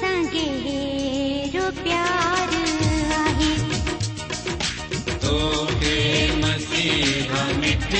सांगे 0.00 1.58
प्यार 1.84 2.50
है 3.38 3.52
तो 5.22 5.64
के 5.82 6.00
मस्ती 6.42 7.94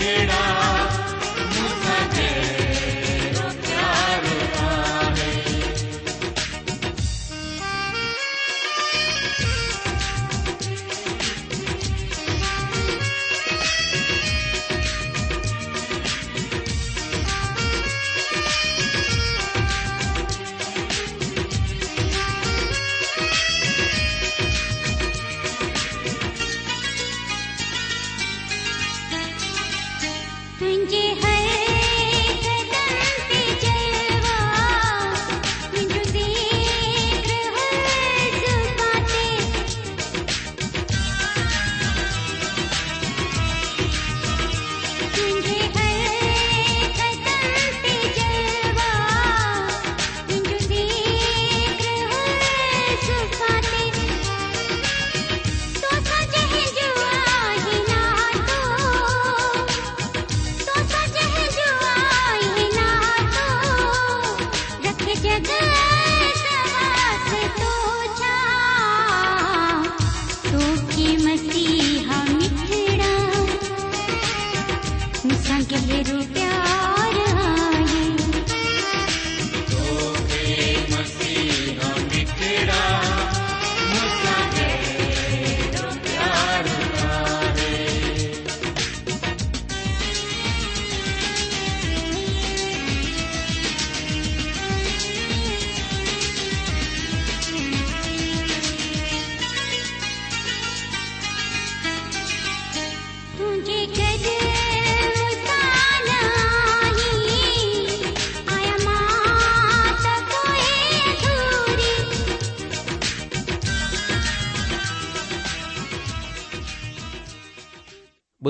ಬೇಡ 0.00 0.36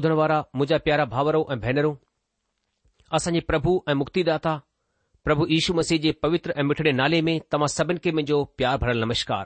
ॿुधण 0.00 0.12
वारा 0.18 0.36
मुंहिंजा 0.56 0.76
प्यारा 0.84 1.04
भाउरो 1.14 1.40
ऐं 1.52 1.56
भेनरूं 1.62 1.94
असांजे 3.16 3.40
प्रभु 3.50 3.70
ऐं 3.90 3.94
मुक्तिदाता 4.00 4.52
प्रभु 5.24 5.46
यीशू 5.52 5.72
मसीह 5.78 5.98
जे 6.04 6.12
पवित्र 6.24 6.52
ऐं 6.56 6.62
मिठड़े 6.68 6.92
नाले 7.00 7.20
में 7.26 7.32
तव्हां 7.52 7.68
सभिनि 7.76 8.00
खे 8.04 8.10
मुंहिंजो 8.18 8.38
प्यार 8.60 8.76
भरियलु 8.84 9.00
नमस्कार 9.04 9.44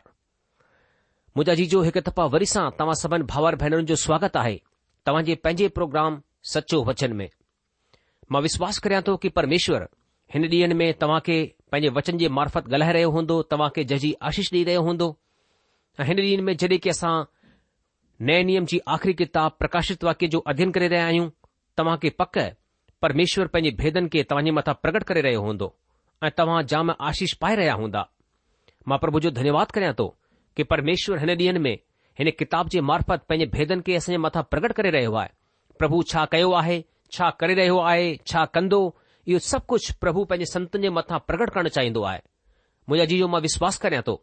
मुंहिंजा 1.37 1.55
जीजो 1.61 1.81
हिकु 1.87 2.01
दफ़ा 2.11 2.25
वरी 2.35 2.49
सां 2.55 2.65
तव्हां 2.83 2.95
सभिनी 3.03 3.27
भाउर 3.33 3.57
भेनरुनि 3.65 3.87
जो 3.93 3.97
स्वागत 4.05 4.37
आहे 4.45 4.55
तव्हांजे 5.11 5.35
पंहिंजे 5.47 5.69
प्रोग्राम 5.81 6.21
सचो 6.53 6.83
वचन 6.93 7.17
में 7.23 7.27
मां 8.37 8.43
विश्वास 8.49 8.79
कयां 8.87 9.03
थो 9.11 9.17
कि 9.25 9.35
परमेश्वर 9.41 9.89
हिन 10.37 10.49
ॾींहं 10.53 10.75
में 10.83 10.87
तव्हां 11.05 11.21
खे 11.31 11.41
पंहिंजे 11.73 11.95
वचन 12.01 12.23
जे 12.25 12.29
मार्फत 12.39 12.71
ॻाल्हाए 12.73 12.99
रहियो 12.99 13.11
हूंदो 13.19 13.43
तव्हांखे 13.55 13.85
जजी 13.95 14.15
आशीष 14.31 14.53
ॾेई 14.59 14.65
रहियो 14.71 14.87
हूंदो 14.91 15.15
ऐं 16.01 16.09
हिन 16.13 16.25
ॾींह 16.29 16.49
में 16.51 16.57
जॾहिं 16.65 16.81
की 16.87 16.99
असां 16.99 17.17
नए 18.23 18.43
नियम 18.45 18.67
जी 18.71 18.79
आख़िरी 18.89 19.13
किताब 19.15 19.53
प्रकाशित 19.59 20.05
वाक्य 20.05 20.27
जो 20.29 20.39
अध्ययन 20.49 20.71
करे 20.73 20.89
रहिया 20.89 21.07
आहियूं 21.07 21.97
खे 22.03 22.11
पक 22.19 22.39
परमेश्वर 23.03 23.47
पंहिंजे 23.55 23.71
भेदन 23.83 24.07
खे 24.09 24.23
तव्हांजे 24.31 24.51
मथां 24.51 24.75
प्रगट 24.83 25.03
करे 25.05 25.21
रहियो 25.21 25.41
हूंदो 25.43 25.73
ऐं 26.25 26.31
तव्हां 26.37 26.63
जाम 26.73 26.91
आशीष 27.09 27.33
पाए 27.45 27.57
रहिया 27.57 27.75
हूंदा 27.81 28.07
मां 28.89 28.99
प्रभु 28.99 29.21
जो 29.21 29.31
धन्यवाद 29.39 29.71
करियां 29.77 29.95
थो 29.99 30.07
कि 30.57 30.63
परमेश्वर 30.73 31.19
हिन 31.19 31.31
ॾींहनि 31.35 31.59
में 31.65 31.77
हिन 32.19 32.31
किताब 32.39 32.69
जे 32.75 32.81
मार्फत 32.91 33.25
पंहिंजे 33.29 33.47
भेदनि 33.59 33.83
खे 33.87 33.95
असांजे 33.97 34.19
मथां 34.27 34.43
प्रगट 34.51 34.73
करे 34.81 34.91
रहियो 34.99 35.15
आहे 35.25 35.29
प्रभु 35.79 36.03
छा 36.13 36.25
कयो 36.33 36.53
आहे 36.63 36.85
छा 37.17 37.31
करे 37.41 37.55
रहियो 37.61 37.79
आहे 37.91 38.15
छा 38.27 38.45
कंदो 38.55 38.81
इहो 39.29 39.39
सभु 39.49 39.65
कुझु 39.75 39.95
प्रभु 40.01 40.25
पंहिंजे 40.33 40.53
संतनि 40.53 40.83
जे 40.83 40.91
मथा 41.01 41.19
प्रगट 41.31 41.51
करण 41.51 41.69
चाहींदो 41.79 42.03
आहे 42.13 42.21
मुंहिंजा 42.89 43.09
जी 43.15 43.23
मां 43.37 43.41
विश्वास 43.49 43.79
करियां 43.87 44.03
थो 44.09 44.23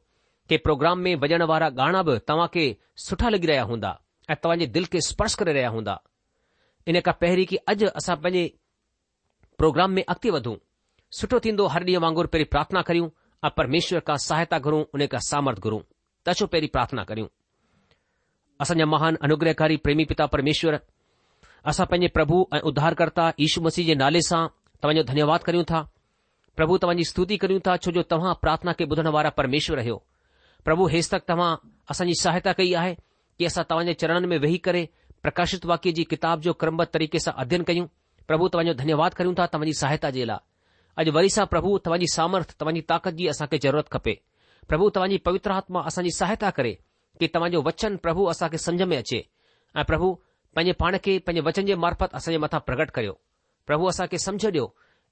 કે 0.52 0.60
પ્રોગ્રામ 0.64 1.00
મે 1.00 1.14
વજન 1.16 1.44
વારા 1.52 1.72
ગાણા 1.80 2.16
તમાકે 2.30 2.64
સઠા 3.06 3.32
લગી 3.36 3.50
રહ્યા 3.52 3.70
હોંદા 3.72 3.96
આ 4.32 4.36
તવાજે 4.44 4.66
દિલ 4.76 4.86
કે 4.92 5.00
સ્પર્શ 5.10 5.36
કરે 5.40 5.52
રહ્યા 5.58 5.74
હોંદા 5.76 6.00
ઇને 6.90 7.00
કા 7.06 7.16
પહેરી 7.22 7.48
કે 7.52 7.58
અજ 7.72 7.80
આસા 7.88 8.18
પજે 8.24 8.44
પ્રોગ્રામ 9.60 9.92
મે 9.98 10.02
અકતી 10.14 10.34
વધો 10.36 10.54
સઠો 11.18 11.38
થીંદો 11.44 11.72
હરડી 11.74 12.00
માંગુર 12.04 12.28
પરે 12.34 12.44
પ્રાર્થના 12.54 12.84
કર્યુ 12.88 13.08
આ 13.46 13.56
પરમેશ્વર 13.58 14.02
કા 14.08 14.20
સહાયતા 14.28 14.60
કરું 14.66 14.84
ઉને 14.96 15.08
કા 15.14 15.24
સામર્થ 15.30 15.62
કરું 15.64 15.84
તછો 16.26 16.46
પરે 16.52 16.68
પ્રાર્થના 16.76 17.08
કર્યુ 17.10 17.28
આસા 18.62 18.76
મહાન 18.94 19.16
અનુગ્રહકારી 19.26 19.80
પ્રેમી 19.86 20.10
પિતા 20.12 20.28
પરમેશ્વર 20.34 20.76
આસા 21.64 21.90
પજે 21.92 22.08
પ્રભુ 22.16 22.38
અ 22.56 22.58
ઉધારકर्ता 22.70 23.30
ઈશુ 23.44 23.60
મસીજે 23.66 23.96
નાલે 24.02 24.20
સા 24.32 24.44
તવજો 24.82 25.02
ધન્યવાદ 25.10 25.42
કર્યુ 25.48 25.64
થા 25.72 25.88
પ્રભુ 26.58 26.74
તવજી 26.84 27.08
સ્તુતિ 27.12 27.36
કર્યુ 27.42 27.62
થા 27.66 27.80
છો 27.84 27.90
જો 27.96 28.02
તવા 28.12 28.36
પ્રાર્થના 28.44 28.78
કે 28.78 28.84
બધણ 28.90 29.16
વારા 29.16 29.38
પરમેશ્વર 29.40 29.80
રહ્યો 29.82 30.02
પ્રભુ 30.64 30.86
હેસ્તક 30.94 31.26
તમા 31.30 31.58
اسનજી 31.98 32.18
સહાયતા 32.24 32.56
કઈ 32.60 32.76
આહે 32.80 32.94
કેસા 33.40 33.66
તવને 33.70 33.94
ચરણન 34.00 34.30
મે 34.32 34.38
વૈહી 34.44 34.64
કરે 34.68 34.82
પ્રકાશિત 35.24 35.64
વાકીજી 35.72 36.06
કિતાબ 36.14 36.38
જો 36.46 36.52
ક્રમબત 36.62 36.92
તરીકે 36.96 37.20
સા 37.26 37.36
અધ્યયન 37.42 37.66
કયુ 37.68 37.86
પ્રભુ 38.30 38.50
તવને 38.54 38.74
ધન્યવાદ 38.80 39.14
કરું 39.18 39.36
તા 39.40 39.50
તવની 39.54 39.78
સહાયતા 39.82 40.14
જેલા 40.18 40.42
આજ 40.98 41.08
વરીસા 41.18 41.48
પ્રભુ 41.54 41.72
તવની 41.86 42.14
સામર્થ 42.18 42.52
તવની 42.62 42.86
તાકતજી 42.92 43.34
اسા 43.40 43.50
કે 43.52 43.60
જરૂરત 43.64 43.90
ખપે 43.94 44.14
પ્રભુ 44.70 44.86
તવની 44.96 45.20
પવિત્ર 45.26 45.52
આત્મા 45.54 45.90
اسનજી 45.96 46.16
સહાયતા 46.20 46.52
કરે 46.58 46.74
કે 47.20 47.28
તમજો 47.34 47.60
વચન 47.68 47.96
પ્રભુ 48.04 48.24
اسા 48.40 48.50
કે 48.54 48.58
સમજ 48.66 48.82
મે 48.92 49.02
ache 49.04 49.22
આ 49.78 49.84
પ્રભુ 49.90 50.10
પન 50.56 50.70
પાણ 50.82 50.98
કે 51.06 51.14
પન 51.26 51.42
વચન 51.46 51.70
જે 51.74 51.82
મારફત 51.84 52.12
اسન 52.24 52.38
મેથા 52.44 52.62
પ્રગટ 52.68 52.92
કર્યો 52.96 53.16
પ્રભુ 53.68 53.86
اسા 53.98 54.08
કે 54.12 54.18
સમજડો 54.26 54.66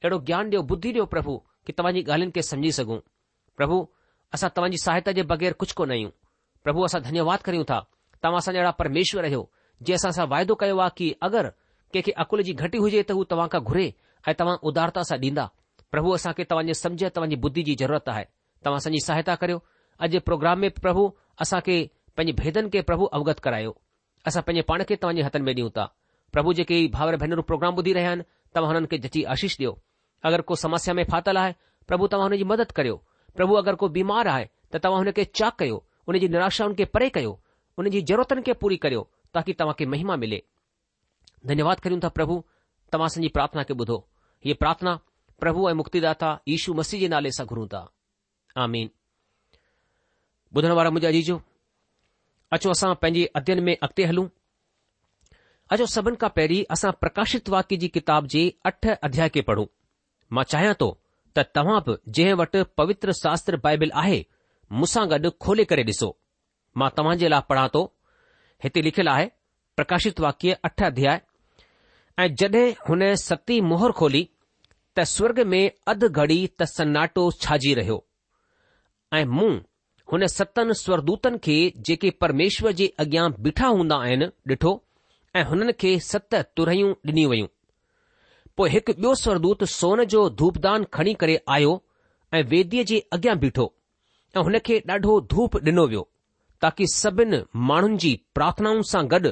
એડો 0.06 0.18
જ્ઞાન 0.26 0.52
જો 0.54 0.60
બુદ્ધિ 0.70 0.92
જો 0.98 1.06
પ્રભુ 1.14 1.36
કે 1.66 1.72
તવની 1.78 2.06
ગાલન 2.10 2.32
કે 2.36 2.42
સમજી 2.50 2.76
સગુ 2.78 2.98
પ્રભુ 3.58 3.80
असां 4.34 4.50
तव्हांजी 4.58 4.78
सहायता 4.84 5.12
जे 5.18 5.22
बग़ैर 5.30 5.54
कुझु 5.62 5.74
कोन 5.78 5.92
आहियूं 5.92 6.10
प्रभु 6.64 6.84
असां 6.86 7.02
धन्यवाद 7.04 7.40
करियूं 7.46 7.64
था 7.70 7.80
तव्हां 8.24 8.38
असांजा 8.38 8.60
अहिड़ा 8.60 8.72
परमेश्वर 8.82 9.24
आहियो 9.30 9.42
जे 9.88 9.94
असां 9.98 10.12
सां 10.18 10.26
वाइदो 10.34 10.56
कयो 10.64 10.78
आहे 10.86 10.94
कि 10.98 11.12
अगरि 11.28 11.50
कंहिंखे 11.94 12.12
अकुल 12.24 12.42
जी 12.48 12.54
घटी 12.66 12.78
हुजे 12.84 13.02
त 13.10 13.12
हू 13.20 13.24
तव्हां 13.32 13.48
खां 13.56 13.62
घुरे 13.70 13.86
ऐं 14.28 14.34
तव्हां 14.42 14.56
उदारता 14.72 15.02
सां 15.12 15.18
ॾींदा 15.24 15.46
प्रभु 15.96 16.12
असांखे 16.20 16.44
तव्हांजे 16.52 16.74
समझ 16.82 17.00
तव्हांजी 17.16 17.36
बुद्धि 17.46 17.62
जी 17.70 17.76
ज़रूरत 17.82 18.10
आहे 18.14 18.26
तव्हां 18.66 18.78
असांजी 18.84 19.00
सहायता 19.06 19.36
करियो 19.44 19.60
अॼु 20.00 20.08
जे 20.16 20.20
प्रोग्राम 20.30 20.60
में 20.66 20.70
प्रभु 20.84 21.08
असांखे 21.46 21.78
पंहिंजे 22.18 22.44
भेदन 22.44 22.70
खे 22.74 22.82
प्रभु 22.92 23.06
अवगत 23.20 23.40
करायो 23.48 23.72
असां 24.32 24.42
पंहिंजे 24.50 24.62
पाण 24.70 24.84
खे 24.92 24.96
तव्हांजे 25.02 25.22
हथनि 25.30 25.44
में 25.50 25.54
ॾियूं 25.56 25.70
था 25.80 25.86
प्रभु 26.36 26.54
जेके 26.62 26.80
भाउर 26.98 27.16
भेनरूं 27.26 27.44
प्रोग्राम 27.52 27.78
ॿुधी 27.82 27.94
रहिया 28.00 28.10
आहिनि 28.14 28.24
तव्हां 28.56 28.74
हुननि 28.74 28.88
खे 28.94 28.98
जची 29.08 29.24
आशीष 29.36 29.56
ॾियो 29.62 29.74
अगरि 30.30 30.44
को 30.52 30.56
समस्या 30.66 30.94
में 31.00 31.06
फाथल 31.14 31.38
आहे 31.46 31.54
प्रभु 31.92 32.08
तव्हां 32.14 32.30
हुन 32.32 32.38
जी 32.38 32.44
मदद 32.54 32.72
करियो 32.80 32.98
પ્રભુ 33.40 33.56
અગર 33.58 33.76
કો 33.82 33.88
બીમાર 33.96 34.26
આય 34.30 34.46
ત 34.72 34.80
તમહને 34.84 35.12
કે 35.18 35.24
ચાક 35.38 35.56
કયો 35.64 35.78
ઉનેજી 36.08 36.28
નિરાશાન 36.34 36.74
કે 36.80 36.84
પરે 36.96 37.06
કયો 37.16 37.34
ઉનેજી 37.80 38.04
જરૂરતને 38.10 38.54
પૂરી 38.62 38.82
કર્યો 38.84 39.04
તાકી 39.34 39.56
તમકે 39.60 39.84
મહિમા 39.94 40.20
મિલે 40.24 40.40
ધન્યવાદ 41.48 41.80
કર્યું 41.84 42.04
ત 42.06 42.08
પ્રભુ 42.18 42.36
તમાસની 42.92 43.32
પ્રાર્થના 43.36 43.68
કે 43.70 43.74
બધો 43.80 43.98
યે 44.48 44.60
પ્રાર્થના 44.62 45.00
પ્રભુ 45.42 45.62
એ 45.72 45.78
મુક્તિદાતા 45.80 46.40
ઈશુ 46.52 46.76
મસીજ 46.78 47.04
નાલે 47.12 47.30
સા 47.38 47.48
ઘરો 47.50 47.64
તા 47.74 47.88
આમીન 48.62 48.90
બધો 50.54 50.68
નવાર 50.70 50.90
મુજીજી 50.96 51.40
અચો 52.56 52.68
આસા 52.72 53.00
પેજી 53.02 53.32
અધ્યય 53.38 53.62
મે 53.68 53.74
અકતે 53.86 54.04
હલુ 54.12 54.24
અચો 55.74 55.86
સબન 55.94 56.16
કા 56.22 56.36
પેરી 56.38 56.68
આસા 56.68 56.92
પ્રકાશિત 57.02 57.46
વાકીજી 57.54 57.94
કિતાબજી 57.98 58.48
8 58.74 58.98
અધ્યાય 59.08 59.34
કે 59.36 59.42
પઢો 59.50 59.66
મા 60.36 60.46
ચાહ્યા 60.52 60.80
તો 60.84 60.90
तव्हां 61.56 61.80
बि 61.88 61.96
जंहिं 62.18 62.34
वटि 62.40 62.64
पवित्र 62.78 63.12
शास्त्र 63.24 63.58
बाइबिल 63.64 63.92
आहे 64.04 64.20
मूंसां 64.80 65.06
गॾु 65.12 65.30
खोले 65.46 65.64
करे 65.72 65.84
ॾिसो 65.92 66.10
मां 66.82 66.90
तव्हां 66.98 67.16
जे 67.24 67.30
लाइ 67.34 67.42
पढ़ा 67.52 67.68
थो 67.74 67.82
हिते 68.64 68.82
लिखियलु 68.88 69.12
आहे 69.12 69.26
प्रकाशित 69.76 70.20
वाक्य 70.26 70.58
अठ 70.70 70.84
अध्याय 70.90 71.22
ऐं 72.24 72.28
जड॒हिं 72.42 72.68
हुन 72.90 73.02
सती 73.28 73.60
मोहर 73.72 73.92
खोली 74.02 74.24
त 74.98 75.04
स्वर्ग 75.16 75.40
में 75.54 75.62
अधु 75.94 76.10
घड़ी 76.24 76.40
त 76.48 76.70
सन्नाटो 76.74 77.30
छाजी 77.46 77.74
रहियो 77.80 78.00
ऐं 79.18 79.26
मूं 79.38 79.52
हुन 80.12 80.28
सतनि 80.38 80.74
स्वरदूतनि 80.84 81.38
खे 81.48 81.58
जेके 81.88 82.10
परमेश्वर 82.24 82.72
जे 82.82 82.88
अॻियां 83.06 83.30
बीठा 83.48 83.68
हूंदा 83.78 83.96
आहिनि 84.08 84.26
ॾिठो 84.56 84.74
ऐं 85.40 85.44
हुननि 85.54 85.74
खे 85.84 86.00
सत 86.12 86.36
तुरहियूं 86.58 86.94
ॾिनी 87.12 87.26
वयूं 87.34 87.48
पोइ 88.60 88.70
हिकु 88.70 88.92
ॿियो 88.94 89.14
स्वरदूत 89.16 89.64
सोन 89.74 90.04
जो 90.14 90.22
धूपदान 90.40 90.84
खणी 90.94 91.14
करे 91.20 91.36
आयो 91.58 91.70
ऐं 92.38 92.42
वेदीअ 92.54 92.84
जे 92.90 92.98
अॻियां 93.18 93.36
बीठो 93.44 93.66
ऐं 94.38 94.44
हुन 94.48 94.58
खे 94.70 94.80
ॾाढो 94.90 95.14
धूप 95.34 95.56
ॾिनो 95.68 95.86
वियो 95.92 96.02
ताकी 96.64 96.88
सभिनि 96.94 97.40
माण्हुनि 97.70 97.98
जी 98.04 98.12
प्रार्थनाउनि 98.38 98.84
सां 98.92 99.04
गॾु 99.14 99.32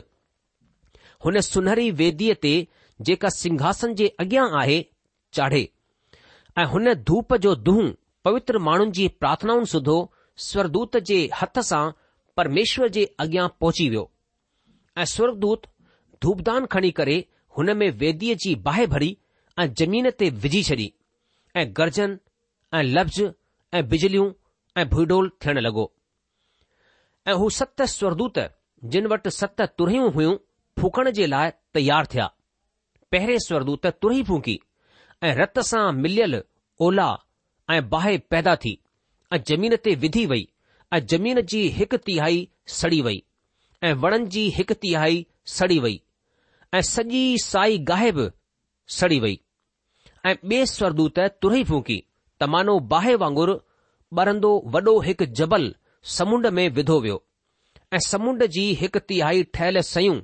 हुन 1.26 1.40
सुनहरी 1.48 1.90
वेदीअ 2.04 2.36
ते 2.46 2.54
जेका 3.10 3.30
सिंघासन 3.42 3.96
जे 4.02 4.08
अॻियां 4.26 4.46
आहे 4.62 4.80
चाढ़े 5.40 5.62
ऐं 6.62 6.66
हुन 6.76 6.94
धूप 7.12 7.36
जो 7.48 7.56
दूह 7.68 7.84
पवित्र 8.30 8.64
माण्हुनि 8.70 8.96
जी 9.00 9.08
प्रार्थनाउनि 9.24 9.72
सुधो 9.76 9.98
स्वरदूत 10.50 10.98
जे 11.12 11.20
हथ 11.42 11.64
सां 11.74 11.84
परमेश्वर 12.42 12.96
जे 13.00 13.06
अॻियां 13.26 13.50
पहुची 13.62 13.90
वियो 13.96 14.10
ऐं 15.04 15.10
स्वर्गदूत 15.18 15.72
धूपदान 16.28 16.76
खणी 16.78 16.92
करे 17.02 17.20
हुन 17.58 17.72
में 17.78 17.90
वेदीअ 18.02 18.36
जी 18.44 18.54
बाहि 18.66 18.86
भरी 18.94 19.10
ऐं 19.62 19.66
ज़मीन 19.82 20.10
ते 20.22 20.30
विझी 20.44 20.62
छॾी 20.66 20.88
ऐं 21.62 21.66
गर्जन 21.80 22.12
ऐं 22.74 22.82
लफ़्ज़ 22.90 23.24
ऐं 23.80 23.84
बिजलियूं 23.94 24.28
ऐं 24.82 24.86
भुडोल 24.92 25.30
थियण 25.46 25.60
लॻो 25.68 25.86
ऐं 27.28 27.34
हू 27.44 27.50
सत 27.60 27.82
स्वरदूत 27.98 28.38
जिन 28.96 29.08
वटि 29.14 29.32
सत 29.40 29.62
तुरहियूं 29.80 30.12
हुयूं 30.18 30.36
फूकण 30.82 31.10
जे 31.20 31.28
लाइ 31.34 31.52
तयार 31.78 32.06
थिया 32.14 32.28
पहिरें 33.12 33.38
स्वरदूत 33.48 33.86
तुरही 34.04 34.24
फूकी 34.32 34.60
ऐं 35.28 35.34
रत 35.44 35.60
सां 35.72 35.86
मिलियल 36.06 36.42
ओला 36.88 37.10
ऐं 37.76 37.82
बाहि 37.96 38.18
पैदा 38.34 38.56
थी 38.66 38.78
ऐं 39.38 39.42
जमीन 39.52 39.76
ते 39.88 39.96
विधी 40.06 40.26
वई 40.34 40.48
ऐं 40.98 41.02
जमीन 41.16 41.42
जी 41.54 41.64
हिकु 41.80 41.98
तिहाई 42.10 42.44
सड़ी 42.80 43.02
वई 43.10 43.24
ऐं 43.88 43.94
वणनि 44.06 44.28
जी 44.38 44.46
हिकु 44.60 44.74
तिहाई 44.84 45.18
सड़ी 45.56 45.80
वई 45.88 45.98
ऐं 46.76 46.82
सॼी 46.84 47.38
साई 47.40 47.78
गाहि 47.90 48.12
बि 48.12 48.28
सड़ी 48.98 49.20
वई 49.20 49.40
ऐं 50.28 50.36
ॿिए 50.44 50.66
स्वर्दूत 50.66 51.20
तुरई 51.42 51.64
फूकी 51.70 51.98
त 52.40 52.50
मानो 52.54 52.80
बाहि 52.94 53.14
वांगुरु 53.24 53.54
ॿरंदो 54.22 54.50
वॾो 54.74 55.00
हिकु 55.06 55.26
जबल 55.40 55.64
समुंड 56.18 56.48
में 56.58 56.68
विधो 56.78 57.00
वियो 57.02 57.24
ऐं 57.96 58.00
समुंड 58.08 58.44
जी 58.56 58.64
हिकु 58.82 59.00
तिहाई 59.12 59.44
ठहियल 59.56 59.80
सयूं 59.94 60.20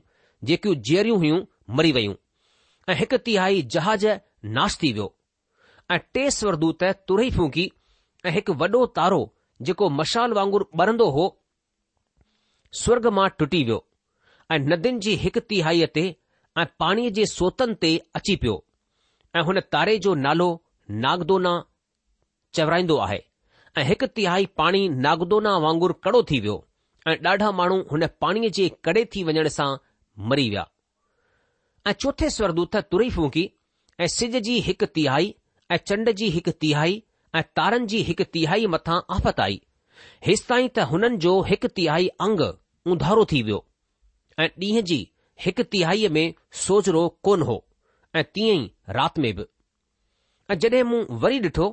जेकियूं 0.50 0.76
जेरियूं 0.90 1.18
हुयूं 1.24 1.40
मरी 1.78 1.92
वयूं 1.98 2.14
ऐं 2.92 2.96
हिकु 3.04 3.18
तिहाई 3.30 3.62
जहाज 3.76 4.06
नाश 4.58 4.78
थी 4.84 4.92
वियो 4.98 5.08
ऐं 5.92 6.00
टे 6.16 6.30
स्वरदूत 6.40 6.84
तुरई 7.12 7.30
फूकी 7.38 7.66
ऐं 8.28 8.32
हिकु 8.40 8.54
वॾो 8.64 8.86
तारो 9.00 9.22
जेको 9.72 9.90
मशाल 10.02 10.34
वांगुरु 10.40 10.66
ॿरंदो 10.86 11.10
हो 11.20 11.26
स्वर्ग 12.84 13.08
मां 13.20 13.30
टुटी 13.40 13.64
वियो 13.70 13.82
ऐं 14.52 14.60
नदियुनि 14.72 15.00
जी 15.08 15.16
हिकु 15.26 15.40
तिहाईअ 15.54 15.88
ते 16.00 16.06
ऐं 16.60 16.66
पाणीअ 16.80 17.10
जे 17.14 17.26
सोतनि 17.26 17.74
ते 17.82 17.92
अची 18.16 18.36
पियो 18.42 18.58
ऐं 19.36 19.42
हुन 19.48 19.60
तारे 19.74 19.98
जो 20.06 20.14
नालो 20.26 20.48
नागदोना 21.06 21.54
चवराईंदो 22.56 22.98
आहे 23.06 23.20
ऐं 23.78 23.84
हिकु 23.90 24.06
तिहाई 24.18 24.46
पाणी 24.58 24.82
नागदोना 25.06 25.56
वांगुरु 25.66 25.94
कड़ो 26.06 26.22
थी 26.32 26.40
वियो 26.44 26.58
ऐं 27.10 27.16
ॾाढा 27.30 27.50
माण्हू 27.60 27.78
हुन 27.92 28.06
पाणीअ 28.22 28.50
जे 28.58 28.68
कड़े 28.86 29.04
थी 29.16 29.24
वञण 29.30 29.48
सां 29.58 29.70
मरी 30.32 30.50
विया 30.50 30.66
ऐं 31.90 31.94
चोथे 32.04 32.30
स्वरदूत 32.36 32.76
तुरी 32.92 33.10
फूकी 33.16 33.46
ऐं 34.04 34.08
सिज 34.18 34.36
जी 34.50 34.60
हिकु 34.68 34.86
तिहाई 34.98 35.34
ऐं 35.74 35.78
चंड 35.88 36.10
जी 36.22 36.28
हिकु 36.36 36.52
तिहाई 36.66 37.02
ऐं 37.40 37.44
तारनि 37.60 37.90
जी 37.96 38.02
हिकु 38.12 38.28
तिहाई 38.36 38.66
मथां 38.76 39.00
आफ़त 39.18 39.40
आई 39.48 39.58
हेसि 40.30 40.46
ताईं 40.52 40.70
त 40.78 40.86
हुननि 40.94 41.18
जो 41.28 41.34
हिकु 41.52 41.74
तिहाई 41.82 42.08
अंग 42.28 42.46
उंधारो 42.96 43.26
थी 43.34 43.44
वियो 43.50 43.60
ऐं 44.40 44.48
ॾींहं 44.68 44.86
जी 44.94 45.00
हिकु 45.42 45.64
तिहाईअ 45.74 46.10
में 46.16 46.26
सोजरो 46.66 47.08
कोन 47.24 47.42
हो 47.50 47.64
ऐं 48.16 48.24
तीअं 48.34 48.56
ई 48.58 48.70
राति 48.98 49.22
में 49.22 49.34
बि 49.36 49.46
ऐं 50.52 50.58
जडे॒ 50.64 50.84
मूं 50.90 51.04
वरी 51.24 51.40
ॾिठो 51.46 51.68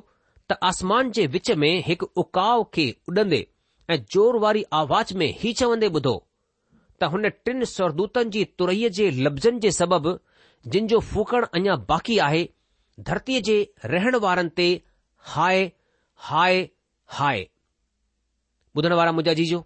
त 0.51 0.57
आसमान 0.71 1.11
जे 1.17 1.25
विच 1.35 1.51
में 1.63 1.71
हिकु 1.87 2.07
उकाउ 2.23 2.63
खे 2.73 2.89
उॾंदे 3.09 3.41
ऐं 3.89 3.97
जोर 4.11 4.37
वारी 4.45 4.63
आवाज़ 4.81 5.13
में 5.21 5.27
ही 5.39 5.53
चवंदे 5.61 5.89
ॿुधो 6.01 6.15
त 7.01 7.11
हुन 7.13 7.29
टिन 7.45 7.63
स्वरदूतनि 7.75 8.29
जी 8.37 8.43
तुरई 8.59 8.89
जे 8.99 9.09
लफ़्ज़नि 9.25 9.59
जे 9.59 9.71
सबबि 9.79 10.15
जिन 10.73 10.87
जो 10.87 10.99
फूकण 11.13 11.45
अञा 11.59 11.75
बाक़ी 11.93 12.17
आहे 12.27 12.43
धरतीअ 13.11 13.39
जे 13.51 13.57
रहण 13.93 14.15
वारनि 14.27 14.49
ते 14.61 14.67
हाय 15.35 15.71
हाय 16.29 16.67
हाय 17.19 17.47
ॿुधण 18.77 18.93
वारा 18.99 19.11
मुंहिंजा 19.11 19.33
जीजो 19.41 19.65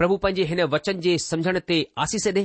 પ્રભુ 0.00 0.16
પંજી 0.22 0.46
હેન 0.50 0.60
વચન 0.72 0.98
જે 1.08 1.12
સમજણ 1.28 1.60
તે 1.68 1.76
આસી 2.02 2.22
સે 2.24 2.30
દે 2.36 2.42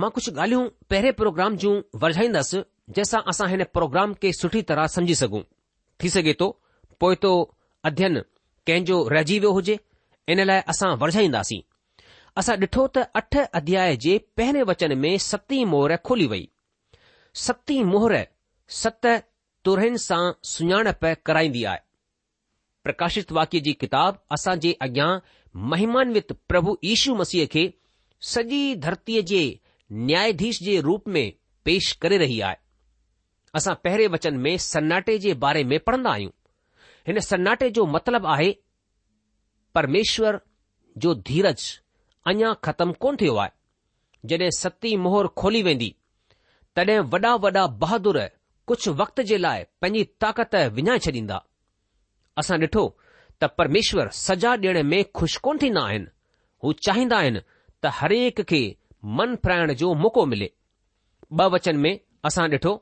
માં 0.00 0.12
કુછ 0.14 0.28
ગાલ્યું 0.36 0.68
પહેરે 0.90 1.10
પ્રોગ્રામ 1.20 1.52
જૂ 1.62 1.76
વર્જાઈંદસ 2.02 2.50
જેસા 2.96 3.22
આસા 3.30 3.48
હેન 3.52 3.62
પ્રોગ્રામ 3.76 4.10
કે 4.20 4.28
સુઠી 4.40 4.66
તરા 4.68 4.88
સમજી 4.94 5.18
સગુ 5.22 5.40
થી 5.98 6.12
સગે 6.14 6.32
તો 6.40 6.48
પોયતો 7.00 7.32
અધ્યન 7.88 8.16
કેજો 8.66 8.96
રહેજીયો 9.12 9.52
હોજે 9.56 9.74
ઇન 10.32 10.40
લાય 10.48 10.66
આસા 10.70 10.90
વર્જાઈંદાસી 11.02 11.60
આસા 12.38 12.56
ઢઠોત 12.62 12.94
8 13.20 13.44
અધ્યાય 13.58 13.96
જે 14.04 14.12
પહેલે 14.36 14.60
વચન 14.70 14.94
મે 15.02 15.10
સત્તી 15.28 15.64
મોહરે 15.72 15.96
ખુલી 16.06 16.30
વઈ 16.32 16.46
સત્તી 17.44 17.82
મોહરે 17.92 18.22
સત 18.80 19.04
તુરહં 19.64 19.96
સા 20.08 20.26
સુણાણ 20.52 20.90
પર 21.00 21.16
કરાઈ 21.26 21.52
દિયા 21.56 21.80
प्रकाशित 22.84 23.30
वाक्य 23.32 23.58
जी 23.66 23.72
किताब 23.82 24.18
असां 24.32 24.54
जे 24.62 24.72
अॻियां 24.86 25.10
महिमान्वित 25.72 26.32
प्रभु 26.48 26.76
ईशू 26.94 27.14
मसीह 27.20 27.46
खे 27.52 27.62
सॼी 28.32 28.58
धरतीअ 28.86 29.22
जे 29.30 29.38
न्याधीश 30.08 30.60
जे 30.62 30.80
रूप 30.88 31.08
में 31.16 31.32
पेश 31.64 31.92
करे 32.02 32.18
रही 32.22 32.40
आहे 32.48 32.56
असां 33.60 33.74
पहिरें 33.84 34.06
वचन 34.14 34.36
में 34.46 34.56
सन्नाटे 34.64 35.16
जे 35.24 35.32
बारे 35.44 35.62
में 35.70 35.78
पढ़ंदा 35.86 36.10
आहियूं 36.10 36.30
हिन 37.06 37.20
सन्नाटे 37.28 37.70
जो 37.78 37.86
मतिलबु 37.94 38.26
आहे 38.34 38.50
परमेश्वर 39.74 40.40
जो 41.04 41.14
धीरज 41.30 41.64
अञा 42.32 42.52
ख़तमु 42.68 42.92
कोन 43.04 43.16
थियो 43.20 43.36
आहे 43.44 44.28
जॾहिं 44.32 44.50
सती 44.58 44.94
मोहर 45.06 45.26
खोली 45.42 45.62
वेंदी 45.70 45.94
तॾहिं 46.76 47.00
वॾा 47.14 47.34
वॾा 47.46 47.66
बहादुर 47.84 48.20
कुझु 48.68 48.92
वक्त 49.02 49.20
जे 49.32 49.38
लाइ 49.46 49.64
पंहिंजी 49.80 50.04
ताकत 50.24 50.54
विञाए 50.78 50.98
छॾींदा 51.08 51.40
असां 52.42 52.58
ॾिठो 52.60 52.86
त 53.40 53.44
परमेश्वर 53.58 54.08
सजा 54.18 54.54
ॾियण 54.60 54.80
में 54.90 55.02
खु़शि 55.14 55.38
कोन 55.42 55.58
थींदा 55.62 55.82
आहिनि 55.86 56.06
हू 56.62 56.72
चाहींदा 56.86 57.16
आहिनि 57.18 57.40
त 57.82 57.86
हरेक 57.98 58.40
खे 58.50 58.62
मन 59.18 59.34
फिराइण 59.44 59.72
जो 59.82 59.92
मौको 60.02 60.24
मिले 60.32 60.48
ॿ 61.40 61.46
वचन 61.54 61.76
में 61.84 61.94
असां 62.30 62.46
ॾिठो 62.54 62.72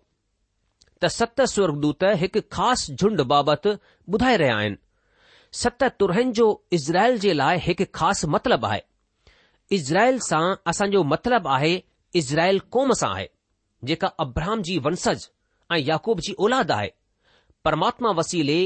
त 1.02 1.06
सत 1.18 1.40
स्वर्गदूत 1.54 2.04
हिकु 2.22 2.40
ख़ासि 2.56 2.94
झुंड 2.96 3.20
बाबति 3.32 3.72
ॿुधाए 4.14 4.36
रहिया 4.42 4.56
आहिनि 4.56 4.76
सत 5.62 5.84
तुरहनि 6.00 6.32
जो 6.38 6.46
इज़राइल 6.78 7.18
जे 7.24 7.32
लाइ 7.42 7.58
हिकु 7.68 7.84
ख़ासि 7.98 8.26
मतिलबु 8.34 8.66
आहे 8.66 8.80
इज़राइल 9.78 10.18
सां 10.28 10.42
असांजो 10.72 11.02
मतिलबु 11.14 11.48
आहे 11.56 11.72
इज़राइल 12.20 12.58
कौम 12.76 12.92
सां 13.00 13.10
आहे 13.16 13.28
जेका 13.90 14.08
अब्राहम 14.26 14.62
जी 14.68 14.78
वंशज 14.86 15.28
ऐं 15.72 15.78
याकूब 15.88 16.20
जी 16.26 16.32
औलाद 16.46 16.70
आहे 16.78 16.88
परमात्मा 17.64 18.10
वसीले 18.20 18.58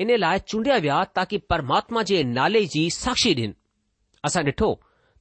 इन 0.00 0.16
लाइ 0.18 0.38
चूंडिया 0.48 0.76
विया 0.84 1.02
ताकी 1.14 1.38
परमात्मा 1.50 2.02
जे 2.08 2.22
नाले 2.32 2.64
जी 2.74 2.82
साक्षी 2.96 3.32
डि॒न 3.38 3.54
असां 4.28 4.42
ॾिठो 4.48 4.68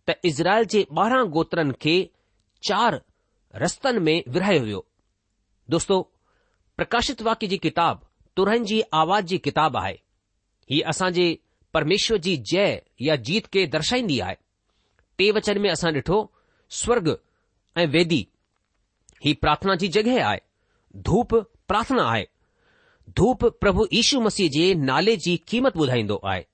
त 0.10 0.16
इज़राइल 0.32 0.66
जे 0.74 0.82
ॿारहां 1.00 1.26
गोत्रनि 1.36 1.74
खे 1.84 1.96
चार 2.70 3.00
रस्तनि 3.64 4.00
में 4.08 4.24
विरायो 4.38 4.62
वियो 4.64 4.84
दोस्तो 5.76 6.00
प्रकाशित 6.78 7.22
वाक्य 7.30 7.48
जी 7.54 7.58
किताब 7.68 8.02
तुरंत 8.38 8.66
जी 8.72 8.82
आवाज़ 9.04 9.26
जी 9.32 9.38
किताबु 9.48 9.78
आहे 9.82 9.94
हीउ 10.72 10.88
असां 10.94 11.10
जे 11.20 11.28
परमेश्वर 11.74 12.18
जी 12.28 12.36
जय 12.52 12.82
या 13.08 13.16
जीत 13.30 13.48
खे 13.54 13.66
दर्शाईंदी 13.78 14.20
आहे 14.28 14.36
टे 15.22 15.32
वचन 15.40 15.62
में 15.66 15.70
असां 15.72 15.92
ॾिठो 16.00 16.20
स्वर्ग 16.84 17.16
ऐं 17.84 17.88
वेदी 17.98 18.22
ही 19.26 19.34
प्रार्थना 19.46 19.76
जी 19.82 19.88
जॻहि 19.98 20.18
आहे 20.32 20.40
धूप 21.10 21.36
प्रार्थना 21.70 22.04
आहे 22.12 22.26
धूप 23.18 23.44
प्रभु 23.62 23.86
इशू 23.94 24.20
मसीह 24.22 24.48
जे 24.54 24.74
नाले 24.76 25.16
जी 25.26 25.36
क़ीमत 25.48 25.76
ॿुधाईंदो 25.78 26.16
आहे 26.30 26.46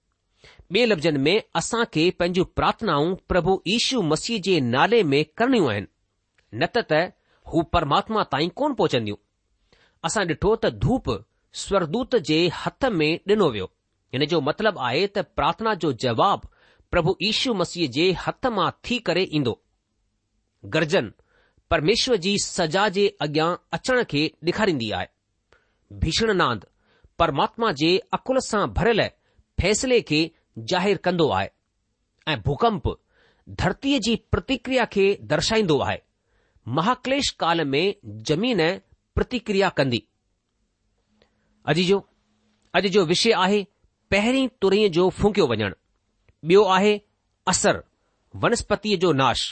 ॿिए 0.76 0.86
लफ़्ज़नि 0.86 1.20
में 1.28 1.84
खे 1.94 2.04
पंहिंजूं 2.20 2.44
प्रार्थनाऊं 2.56 3.16
प्रभु 3.30 3.62
इशू 3.76 4.02
मसीह 4.12 4.40
जे 4.48 4.60
नाले 4.68 5.02
में 5.14 5.24
करणियूं 5.38 5.70
आहिनि 5.72 5.88
न 6.62 6.68
त 6.76 6.82
त 6.92 7.02
हू 7.54 7.62
परमात्मा 7.76 8.24
ताईं 8.36 8.50
कोन 8.62 8.74
पहुचंदियूं 8.82 9.18
असां 10.10 10.24
ॾिठो 10.28 10.56
त 10.66 10.72
धूप 10.86 11.10
स्वरदूत 11.64 12.16
जे 12.32 12.40
हथ 12.60 12.86
में 13.00 13.08
ॾिनो 13.34 13.50
वियो 13.56 13.70
हिन 14.14 14.26
जो 14.34 14.42
मतिलबु 14.50 14.80
आहे 14.90 15.06
त 15.20 15.24
प्रार्थना 15.40 15.74
जो 15.86 15.92
जवाब 16.06 16.48
प्रभु 16.92 17.16
इशू 17.32 17.54
मसीह 17.64 17.88
जे 18.00 18.12
हथ 18.28 18.52
मां 18.60 18.70
थी 18.86 19.00
करे 19.12 19.28
ईंदो 19.42 19.58
गर्जन 20.78 21.12
परमेश्वर 21.74 22.16
जी 22.28 22.38
सजा 22.48 22.88
जे 23.00 23.08
अॻियां 23.28 23.50
अचण 23.80 24.04
खे 24.14 24.26
ॾेखारींदी 24.48 24.92
आहे 25.00 25.10
भीषण 26.00 26.32
नांद 26.38 26.60
परमात्मा 27.20 27.72
जे 27.80 27.98
अकुल 28.14 28.38
सां 28.48 28.66
भरियल 28.78 29.02
फैसले 29.62 30.00
खे 30.10 30.20
ज़ाहिरु 30.72 31.00
कंदो 31.08 31.28
आहे 31.40 31.48
ऐं 32.32 32.38
भुकंप 32.46 32.88
धरतीअ 33.64 34.00
जी 34.08 34.16
प्रतिक्रिया 34.36 34.86
खे 34.96 35.06
दर्शाईंदो 35.34 35.78
आहे 35.88 35.98
महाक्लेश 36.80 37.30
काल 37.44 37.64
में 37.74 37.84
ज़मीन 38.32 38.62
प्रतिक्रिया 39.20 39.70
कंदी 39.80 40.02
अॼ 41.70 41.74
अॼ 42.76 42.82
जो 42.98 43.04
विषय 43.14 43.32
आहे 43.46 43.62
पहिरीं 44.16 44.48
तुर 44.64 44.76
जो 45.00 45.10
फूकियो 45.20 45.48
वञणु 45.54 45.74
ॿियो 46.50 46.64
आहे 46.78 46.94
असर 47.54 47.82
वनस्पतिअ 48.44 48.98
जो 49.04 49.12
नाश 49.24 49.44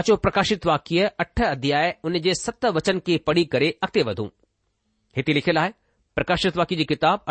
अचो 0.00 0.14
प्रकाशित 0.26 0.66
वाक्य 0.66 1.10
अठ 1.24 1.40
अध्याय 1.46 1.94
उन 2.08 2.18
जे 2.26 2.34
सत 2.38 2.64
वचन 2.78 2.98
खे 3.06 3.16
पढ़ी 3.28 3.44
करे 3.56 3.68
अॻिते 3.86 4.02
वधूं 4.10 4.28
हिते 5.16 5.32
लिखियलु 5.32 5.60
आहे 5.60 5.70
प्रकाशित 6.14 6.56
वाकि 6.56 6.76
जी 6.76 6.84
किताब 6.92 7.24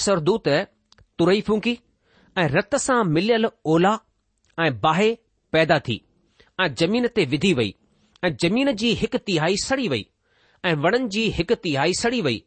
सरदूत 0.00 0.48
तुरई 1.18 1.40
फुंकी 1.46 1.76
ऐं 2.38 2.46
रत 2.48 2.74
सां 2.82 3.02
मिलियल 3.16 3.46
ओला 3.72 3.98
ऐं 4.64 4.70
बाहि 4.80 5.10
पैदा 5.52 5.78
थी 5.88 6.00
ऐं 6.64 6.68
ज़मीन 6.82 7.06
ते 7.16 7.24
विधी 7.32 7.52
वई 7.60 7.74
ऐं 8.24 8.30
ज़मीन 8.44 8.72
जी 8.82 8.92
हिकु 9.00 9.18
तिहााई 9.30 9.56
सड़ी 9.64 9.88
वई 9.94 10.06
ऐं 10.68 10.74
वणनि 10.84 11.08
जी 11.16 11.24
हिकु 11.38 11.54
तिहाई 11.66 11.94
सड़ी 12.02 12.20
वई 12.28 12.42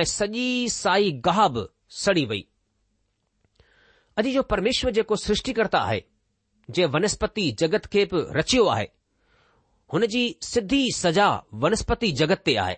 ऐं 0.00 0.04
सॼी 0.12 0.46
साई 0.76 1.10
गहा 1.28 1.48
बि 1.56 1.64
सड़ी 2.02 2.24
वई 2.34 2.44
अॼु 4.22 4.32
जो 4.38 4.42
परमेश्वर 4.54 4.90
जेको 4.98 5.16
सृष्टिकर्ता 5.26 5.78
आहे 5.88 6.02
जे 6.76 6.84
वनस्पति 6.96 7.50
जगत 7.62 7.86
खे 7.94 8.04
बि 8.12 8.20
रचियो 8.36 8.66
आहे 8.76 8.88
हुन 9.92 10.06
जी 10.12 10.20
सिधी 10.42 10.86
सज़ा 10.96 11.26
वनस्पति 11.62 12.10
जगत 12.20 12.42
ते 12.44 12.54
आहे 12.64 12.76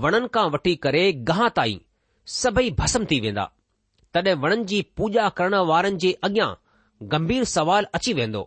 वणनि 0.00 0.28
खां 0.34 0.48
वठी 0.54 0.74
करे 0.86 1.04
गां 1.30 1.48
ताईं 1.56 1.78
सभई 2.40 2.70
भस्म 2.80 3.04
थी 3.10 3.20
वेंदा 3.26 3.44
तॾहिं 4.14 4.34
वणनि 4.42 4.64
जी 4.72 4.80
पूॼा 4.98 5.28
करण 5.38 5.54
वारनि 5.70 5.96
जे 6.04 6.12
अॻियां 6.28 6.48
गंभीर 7.14 7.44
सवाल 7.56 7.86
अची 7.98 8.12
वेंदो 8.20 8.42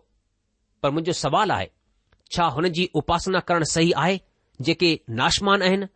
पर 0.82 0.90
मुंहिंजो 0.90 1.12
सवाल 1.22 1.50
आहे 1.56 1.66
छा 2.34 2.44
हुन 2.58 2.68
जी 2.76 2.88
उपासना 3.00 3.40
करण 3.48 3.64
सही 3.72 3.90
आहे 4.04 4.18
जेके 4.66 4.92
नाशमान 5.22 5.62
आहिनि 5.68 5.86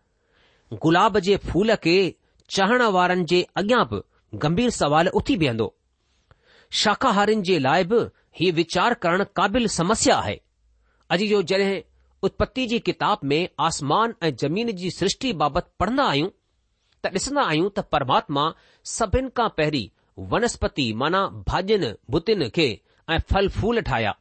गुलाब 0.82 1.18
जे 1.28 1.36
फूल 1.48 1.74
खे 1.86 1.96
चाहणु 2.56 2.90
वारनि 2.98 3.24
जे 3.34 3.42
अॻियां 3.62 3.84
बि 3.94 4.00
गंभीर 4.46 4.70
सवाल 4.80 5.08
उथी 5.22 5.36
बीहंदो 5.44 5.74
शाकाहारिनि 6.82 7.42
जे 7.50 7.58
लाइ 7.68 7.84
बि 7.94 8.00
हीउ 8.40 8.54
वीचार 8.60 8.94
करणु 9.06 9.24
क़ाबिल 9.40 9.66
समस्या 9.80 10.16
आहे 10.24 10.36
अॼ 11.10 11.16
जो 11.32 11.40
जॾहिं 11.50 11.80
उत्पत्ति 12.24 12.66
जी 12.66 12.78
किताब 12.88 13.18
में 13.32 13.48
आसमान 13.64 14.14
ऐं 14.26 14.30
ज़मीन 14.42 14.70
जी 14.78 14.90
सृष्टी 14.90 15.32
बाबति 15.42 15.70
पढ़ंदा 15.80 16.04
आहियूं 16.10 16.30
त 17.04 17.12
ॾिसंदा 17.18 17.42
आहियूं 17.50 17.68
त 17.76 17.84
परमात्मा 17.94 18.44
सभिनि 18.92 19.30
खां 19.36 19.48
पहिरीं 19.58 19.86
वनस्पति 20.32 20.86
माना 21.02 21.20
भाॼियुनि 21.50 21.90
भुतिन 22.14 22.48
खे 22.56 22.66
ऐं 23.10 23.18
फल 23.32 23.48
फूल 23.58 23.80
ठाहिया 23.90 24.14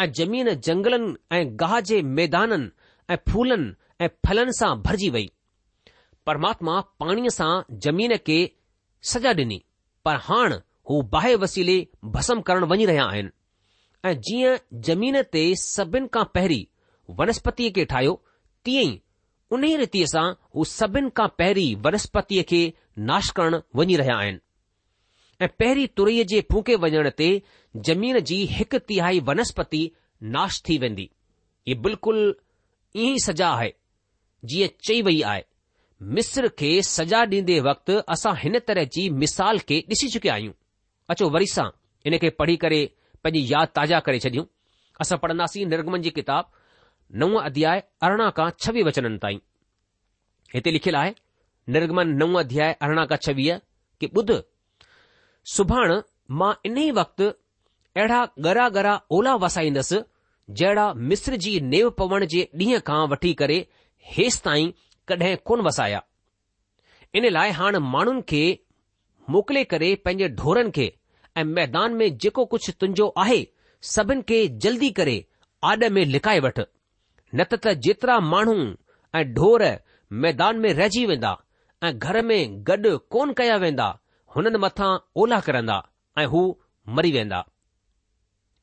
ऐं 0.00 0.06
ज़मीन 0.20 0.52
जंगलनि 0.68 1.14
ऐं 1.38 1.44
गाह 1.64 1.78
जे 1.90 2.00
मैदाननि 2.20 2.70
ऐं 3.14 3.18
फूलनि 3.32 3.72
ऐं 4.04 4.08
फलनि 4.26 4.52
सां 4.60 4.70
भरिजी 4.86 5.10
वई 5.18 5.30
परमात्मा 6.26 6.80
पाणीअ 7.04 7.28
सां 7.40 7.52
जमीन 7.88 8.16
खे 8.30 8.38
सजा 9.12 9.32
डि॒नी 9.42 9.62
पर 10.08 10.16
हाण 10.30 10.54
हू 10.90 11.02
बाहि 11.16 11.34
वसीले 11.46 11.76
भस्म 12.18 12.40
करण 12.50 12.64
वञी 12.74 12.84
रहिया 12.92 13.04
आहिनि 13.12 13.30
ऐं 14.06 14.14
जीअं 14.28 14.56
जमीन 14.86 15.20
ते 15.32 15.40
सभिनि 15.60 16.08
खां 16.14 16.24
पहिरीं 16.34 16.64
वनस्पतीअ 17.18 17.70
खे 17.78 17.84
ठाहियो 17.92 18.12
तीअं 18.64 18.84
ई 18.92 19.00
उन 19.56 19.64
ई 19.68 19.74
रीतीअ 19.80 20.06
सां 20.12 20.22
हू 20.56 20.64
सभिनि 20.72 21.10
खां 21.18 21.26
पहिरीं 21.42 21.66
वनस्पतीअ 21.86 22.42
खे 22.52 22.60
नाश 23.10 23.30
करण 23.38 23.58
वञी 23.80 23.96
रहिया 24.02 24.16
आहिनि 24.22 24.38
ऐं 25.44 25.48
पहिरीं 25.62 25.86
तुरई 26.00 26.22
जे 26.32 26.40
फूके 26.54 26.74
वञण 26.84 27.10
ते 27.20 27.28
जमीन 27.90 28.18
जी 28.30 28.38
हिकु 28.54 28.78
तिहाई 28.92 29.20
वनस्पति 29.28 29.82
नाश 30.38 30.62
थी 30.68 30.78
वेंदी 30.86 31.08
ही 31.68 31.74
बिल्कुलु 31.88 32.24
ईअं 32.96 33.14
ई 33.16 33.24
सज़ा 33.26 33.48
आहे 33.58 33.72
जीअं 34.52 34.68
चई 34.88 35.02
वई 35.10 35.20
आहे 35.34 35.44
मिस्र 36.18 36.48
खे 36.62 36.70
सजा 36.90 37.20
ॾींदे 37.36 37.58
वक़्तु 37.68 37.98
असां 38.16 38.32
हिन 38.44 38.58
तरह 38.70 38.84
जी 38.96 39.08
मिसाल 39.24 39.58
खे 39.72 39.78
ॾिसी 39.92 40.08
चुकिया 40.16 40.34
आहियूं 40.34 40.52
अचो 41.16 41.28
वरी 41.36 41.46
सां 41.56 41.68
इन 42.10 42.16
खे 42.24 42.30
पढ़ी 42.42 42.56
करे 42.66 42.80
पंहिंजी 43.24 43.52
यादि 43.52 43.72
ताज़ा 43.78 43.98
करे 44.08 44.18
छॾियूं 44.24 44.44
असां 45.04 45.18
पढ़ंदासीं 45.24 45.66
निर्गमन 45.72 46.02
जी 46.06 46.10
किताब 46.18 46.50
नव 47.22 47.36
अध्याय 47.40 47.82
अरिड़हं 48.08 48.30
खां 48.38 48.48
छवीह 48.64 48.84
वचननि 48.90 49.18
ताईं 49.24 49.40
हिते 50.54 50.70
लिखियलु 50.76 50.98
आहे 51.02 51.14
निर्गमन 51.76 52.14
नव 52.22 52.38
अध्याय 52.44 52.72
अरिड़हं 52.88 53.06
खां 53.12 53.18
छवीह 53.26 53.60
कि 54.04 54.10
ॿुध 54.20 54.32
सुभाणे 55.56 55.98
मां 56.42 56.52
इन 56.70 56.78
ई 56.84 56.90
वक़्तु 57.00 57.28
अहिड़ा 58.02 58.20
गरा 58.48 58.68
गरा 58.78 58.94
ओला 59.18 59.34
वसाईंदसि 59.44 60.00
जहिड़ा 60.60 60.84
मिस्र 61.10 61.40
जी 61.46 61.54
नेव 61.72 61.90
पवण 62.02 62.26
जे 62.36 62.46
ॾींहं 62.62 62.86
खां 62.90 63.02
वठी 63.14 63.32
करे 63.42 63.58
हेसि 64.14 64.44
ताईं 64.48 64.70
कॾहिं 65.12 65.36
कोन 65.50 65.66
वसाया 65.70 66.00
इन 67.20 67.28
लाइ 67.38 67.50
हाणे 67.60 67.78
माण्हुनि 67.92 68.26
खे 68.32 68.42
मोकिले 69.34 69.62
करे 69.74 69.94
पंहिंजे 70.06 70.28
ढोरनि 70.40 70.72
खे 70.78 70.88
ऐं 71.38 71.44
मैदान 71.56 71.92
में 71.96 72.08
जेको 72.18 72.44
कुझु 72.52 72.72
तुंहिंजो 72.80 73.06
आहे 73.22 73.40
सभिनि 73.94 74.22
खे 74.28 74.38
जल्दी 74.64 74.90
करे 74.98 75.16
आॾ 75.70 75.76
में 75.96 76.04
लिकाए 76.14 76.40
वठ 76.46 76.58
न 77.34 77.44
त 77.44 77.60
त 77.64 77.74
जेतिरा 77.86 78.18
माण्हू 78.32 78.56
ऐं 79.18 79.22
ढोर 79.34 79.64
मैदान 80.24 80.58
में 80.64 80.72
रहिजी 80.78 81.04
वेंदा 81.10 81.32
ऐं 81.88 81.92
घर 81.98 82.20
में 82.30 82.40
गॾु 82.70 82.96
कोन 83.14 83.32
कया 83.40 83.56
वेंदा 83.64 83.88
हुननि 84.36 84.58
मथां 84.64 84.90
ओला 85.22 85.40
करंदा 85.46 85.78
ऐं 86.18 86.26
हू 86.34 86.42
मरी 86.98 87.12
वेंदा 87.16 87.44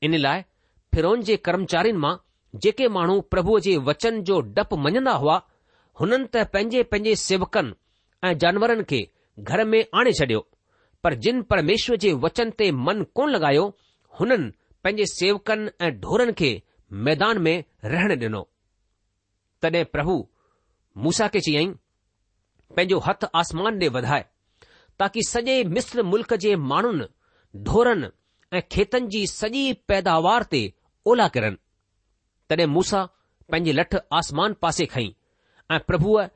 इन 0.08 0.18
लाइ 0.26 0.42
फिरोन 0.94 1.22
जे 1.30 1.38
कर्मचारियुनि 1.50 2.00
मां 2.06 2.16
जेके 2.66 2.88
माण्हू 2.98 3.20
प्रभुअ 3.34 3.60
जे 3.70 3.78
वचन 3.92 4.22
जो 4.32 4.40
डपु 4.60 4.78
मञंदा 4.88 5.14
हुआ 5.24 5.40
हुननि 6.02 6.28
त 6.36 6.46
पंहिंजे 6.54 6.84
पंहिंजे 6.92 7.16
सेवकनि 7.28 7.76
ऐं 8.30 8.38
जानवरनि 8.46 8.84
खे 8.94 9.02
घर 9.52 9.64
में 9.74 9.82
आणे 10.00 10.12
छडि॒यो 10.20 10.46
पर 11.08 11.14
जिन 11.26 11.42
परमेश्वर 11.52 11.96
जे 12.04 12.12
वचन 12.24 12.50
ते 12.60 12.66
मन 12.86 13.02
कोन 13.16 13.30
लॻायो 13.34 13.62
हुननि 14.20 14.50
पंहिंजे 14.84 15.06
सेवकनि 15.12 15.70
ऐं 15.86 15.92
ढोरनि 16.04 16.34
खे 16.40 16.50
मैदान 17.08 17.38
में 17.44 17.58
रहण 17.94 18.12
ॾिनो 18.24 18.42
तॾहिं 19.62 19.84
प्रभु 19.94 20.16
मूसा 21.04 21.28
खे 21.36 21.40
चयाईं 21.46 21.72
पंहिंजो 22.76 22.98
हथ 23.08 23.22
आसमान 23.44 23.78
ॾे 23.84 23.88
वधाए 24.00 24.26
ताकी 25.00 25.24
सॼे 25.30 25.56
मिस्र 25.78 26.04
मुल्क़ 26.10 26.34
जे 26.46 26.56
माण्हुनि 26.74 27.08
ढोरनि 27.70 28.10
ऐं 28.58 28.62
खेतनि 28.76 29.08
जी 29.16 29.22
सॼी 29.36 29.64
पैदावार 29.94 30.48
ते 30.56 30.62
ओला 31.14 31.28
किरन 31.38 31.58
तॾहिं 32.50 32.68
मूसा 32.76 33.04
पंहिंजे 33.52 33.78
लठ 33.80 33.96
आसमान 34.22 34.60
पासे 34.68 34.92
खईं 34.98 35.12
ऐं 35.76 35.80
प्रभुअ 35.92 36.28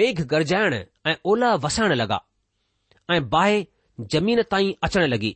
मेघ 0.00 0.14
गरजाइण 0.36 0.78
ऐं 1.10 1.16
ओला 1.34 1.54
वसाइण 1.66 1.96
लॻा 2.04 2.22
ऐं 3.16 3.20
बाहि 3.36 3.66
ज़मीन 4.00 4.42
ताईं 4.50 4.72
अचण 4.86 5.02
लॻी 5.10 5.32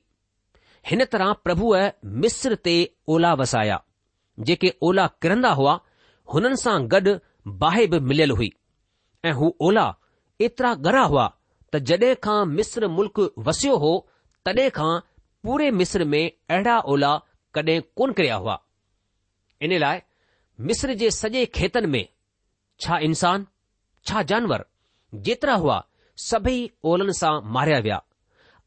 हिन 0.90 1.04
तरह 1.12 1.32
प्रभुअ 1.44 1.78
मिस्र 2.24 2.54
ते 2.64 2.74
ओला 3.14 3.32
वसाया 3.40 3.78
जेके 4.48 4.70
ओला 4.88 5.06
किरंदा 5.22 5.50
हुआ 5.60 5.74
हुननि 6.34 6.56
सां 6.62 6.76
गॾु 6.92 7.14
बाहि 7.62 7.86
बि 7.94 7.98
मिलियल 8.10 8.30
हुई 8.40 8.52
ऐं 9.24 9.32
हू 9.40 9.52
ओला 9.68 9.86
एतिरा 10.46 10.72
गरा 10.86 11.02
हुआ 11.12 11.26
त 11.74 11.78
जड॒हिं 11.90 12.14
खां 12.26 12.38
मिसर 12.56 12.86
मुल्क़ 12.98 13.20
वसियो 13.48 13.76
हो 13.84 13.92
तॾहिं 14.46 14.68
खां 14.78 14.90
पूरे 15.44 15.70
मिस्र 15.80 16.04
में 16.14 16.22
अहिड़ा 16.28 16.78
ओला 16.94 17.12
कड॒हिं 17.54 17.80
कोन्ह 17.96 18.14
किरिया 18.18 18.36
हुआ 18.44 18.58
इन 19.62 19.78
लाइ 19.84 20.00
मिस्र 20.70 20.94
जे 21.02 21.10
सॼे 21.20 21.44
खेतनि 21.58 21.86
में 21.94 22.06
छा 22.84 22.98
इंसान 23.10 23.46
छा 24.06 24.22
जानवर 24.32 24.64
जेतिरा 25.28 25.54
हुआ 25.64 25.82
सभई 26.30 26.58
ओलनि 26.94 27.12
सां 27.20 27.34
मारिया 27.58 27.78
विया 27.86 28.02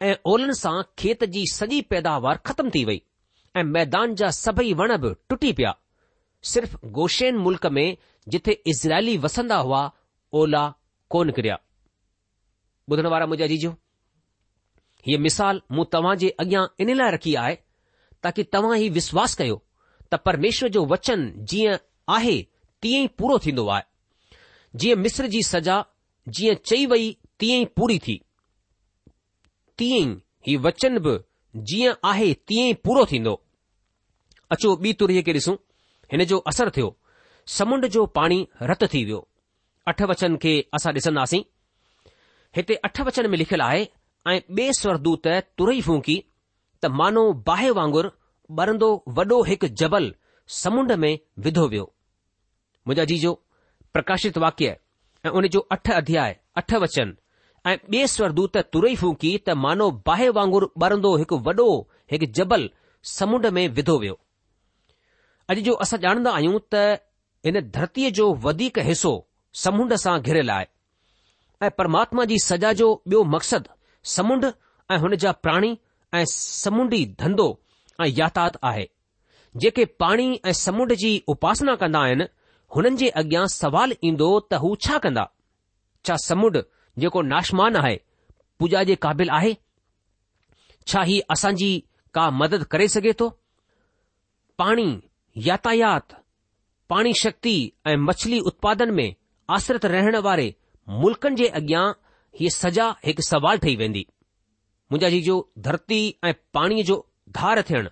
ऐं 0.04 0.16
ओलनि 0.32 0.54
सां 0.58 0.82
खेत 1.00 1.24
जी 1.36 1.46
सॼी 1.54 1.82
पैदावार 1.92 2.38
ख़तम 2.46 2.70
थी 2.70 2.84
वई 2.86 3.02
ऐं 3.58 3.64
मैदान 3.64 4.16
जा 4.22 4.30
सभई 4.38 4.74
वण 4.82 4.96
बि 5.04 5.14
टुटी 5.30 5.52
पिया 5.60 5.76
सिर्फ़ 6.54 6.76
गोशेन 6.98 7.38
मुल्क़ 7.46 7.68
में 7.78 7.96
जिथे 8.34 8.52
इज़राइली 8.68 9.18
वसंदा 9.26 9.58
हुआ 9.68 9.90
ओला 10.42 10.68
कोन 11.16 11.32
किरिया 11.38 11.60
ॿुधण 12.92 13.08
वारा 13.12 13.26
मुंहिंजा 13.26 13.48
जीजो 13.54 13.70
हीअ 15.06 15.20
मिसाल 15.28 15.62
मूं 15.78 15.86
तव्हां 15.94 16.16
जे 16.26 16.30
अॻियां 16.44 16.66
इन 16.86 16.94
लाइ 16.98 17.12
रखी 17.16 17.34
आहे 17.44 17.56
ताकी 18.24 18.44
तव्हां 18.58 18.78
ई 18.80 18.90
विश्वास 19.00 19.36
कयो 19.42 19.62
त 20.14 20.20
परमेश्वर 20.26 20.70
जो 20.78 20.86
वचन 20.94 21.28
जीअं 21.54 21.78
आहे 22.18 22.38
तीअं 22.82 23.04
ई 23.06 23.08
पूरो 23.22 23.40
थींदो 23.46 23.68
आहे 23.78 24.38
जीअं 24.84 24.98
मिस्र 25.08 25.28
जी 25.38 25.42
सज़ा 25.54 25.84
जीअं 26.40 26.56
चई 26.70 26.86
वई 26.96 27.12
तीअं 27.40 27.62
ई 27.62 27.66
पूरी 27.80 28.00
थी 28.08 28.22
तीअं 29.78 30.10
ई 30.12 30.20
हीउ 30.48 30.60
वचन 30.66 30.98
बि 31.06 31.14
जीअं 31.70 31.94
आहे 32.10 32.30
तीअं 32.48 32.68
ई 32.70 32.74
पूरो 32.86 33.06
थींदो 33.12 33.34
अचो 34.54 34.70
ॿी 34.84 34.92
तुरीअ 35.00 35.24
खे 35.28 35.34
ॾिसूं 35.40 35.56
हिन 36.12 36.24
जो 36.32 36.38
असरु 36.52 36.70
थियो 36.76 36.90
समुंड 37.58 37.86
जो 37.96 38.06
पाणी 38.18 38.40
रत 38.72 38.84
थी 38.94 39.04
वियो 39.08 39.20
अठ 39.92 40.02
वचन 40.12 40.38
खे 40.44 40.54
असां 40.80 40.94
ॾिसंदासीं 41.00 41.42
हिते 42.58 42.74
अठ 42.88 43.02
वचन 43.08 43.30
में 43.32 43.38
लिखियलु 43.38 43.64
आहे 43.64 43.84
ऐं 44.32 44.40
बे 44.58 44.70
स्वरदूत 44.82 45.28
तुरई 45.58 45.82
फूंकी 45.88 46.16
त 46.84 46.94
मानो 47.00 47.24
बाहि 47.50 47.70
वांगुर 47.80 48.08
ॿरंदो 48.62 48.90
वॾो 49.18 49.42
हिकु 49.50 49.68
जबल 49.82 50.12
समुंड 50.62 50.92
में 51.04 51.14
विधो 51.46 51.68
वियो 51.72 51.86
मुंहिंजा 52.88 53.06
जीजो 53.12 53.32
प्रकाशित 53.94 54.38
वाक्य 54.46 54.76
ऐं 55.26 55.32
उन 55.40 55.48
जो 55.56 55.60
अठ 55.76 55.92
अध्याय 56.00 56.38
अठ 56.62 56.74
वचन 56.84 57.14
ऐं 57.68 57.78
ॿिए 57.94 58.08
स्वरदूत 58.14 58.58
तुरई 58.74 58.96
फूकी 59.04 59.30
त 59.46 59.54
मानो 59.66 59.86
बाहि 60.08 60.28
वांगुरु 60.38 60.68
ॿरंदो 60.88 61.12
हिकु 61.20 61.38
वॾो 61.48 61.64
हिकु 62.12 62.26
जबल 62.40 62.66
समुंड 63.18 63.46
में 63.58 63.64
विधो 63.78 63.96
वियो 64.04 64.18
अॼु 65.54 65.62
जो 65.68 65.74
असां 65.86 66.00
ॼाणंदा 66.04 66.32
आहियूं 66.40 66.60
त 66.74 66.76
हिन 67.50 67.60
धरतीअ 67.78 68.10
जो 68.20 68.28
वधीक 68.46 68.78
हिसो 68.90 69.14
समुंड 69.64 69.94
सां 70.04 70.14
घिरयलु 70.20 70.52
आहे 70.58 70.68
ऐं 71.68 71.72
परमात्मा 71.80 72.26
जी 72.34 72.38
सजा 72.46 72.74
जो 72.84 72.92
ॿियो 73.14 73.24
मक़सदु 73.34 73.74
समुंड 74.14 74.46
ऐं 74.46 74.98
हुन 75.06 75.16
जा 75.26 75.32
प्राणी 75.48 75.74
ऐं 76.20 76.24
समुंडी 76.36 77.02
धंधो 77.24 77.50
ऐं 78.06 78.10
याथात 78.20 78.62
आहे 78.74 78.86
जेके 79.66 79.86
पाणी 80.06 80.30
ऐं 80.46 80.54
समुंड 80.62 80.94
जी 81.06 81.12
उपासना 81.36 81.76
कंदा 81.86 82.06
आहिनि 82.10 82.30
हुननि 82.76 82.96
जे 83.04 83.10
अॻियां 83.24 83.46
सुवाल 83.58 83.96
ईंदो 84.12 84.32
त 84.54 84.64
हू 84.66 84.76
छा 84.88 84.98
कंदा 85.08 85.28
छा 86.08 86.22
समुंड 86.30 86.64
जेको 87.00 87.22
नाशमान 87.34 87.76
आहे 87.76 87.96
पूजा 88.60 88.84
जे 88.90 88.96
क़ाबिल 89.06 89.30
आहे 89.38 89.54
छा 90.88 91.02
ही 91.10 91.20
असांजी 91.32 91.72
का 92.14 92.30
मदद 92.42 92.64
करे 92.74 92.88
सघे 92.94 93.12
थो 93.20 93.30
पाणी 94.58 94.88
यातायात 95.46 96.14
पाणी 96.90 97.14
शक्ति 97.22 97.54
ऐं 97.88 97.96
मछली 98.08 98.40
उत्पादन 98.52 98.92
में 99.00 99.14
आश्रित 99.56 99.86
रहण 99.96 100.16
वारे 100.28 100.54
मुल्क़नि 101.02 101.36
जे 101.42 101.48
अॻियां 101.60 101.86
हीअ 102.40 102.50
सजा 102.56 102.88
हिकु 103.06 103.22
सवाल 103.30 103.58
ठही 103.66 103.76
वेंदी 103.76 104.06
मुंहिंजा 104.92 105.10
जी 105.10 105.22
जो 105.28 105.38
धरती 105.68 106.00
ऐं 106.30 106.34
पाणीअ 106.54 106.84
जो 106.92 106.98
धार 107.38 107.62
थियण 107.70 107.88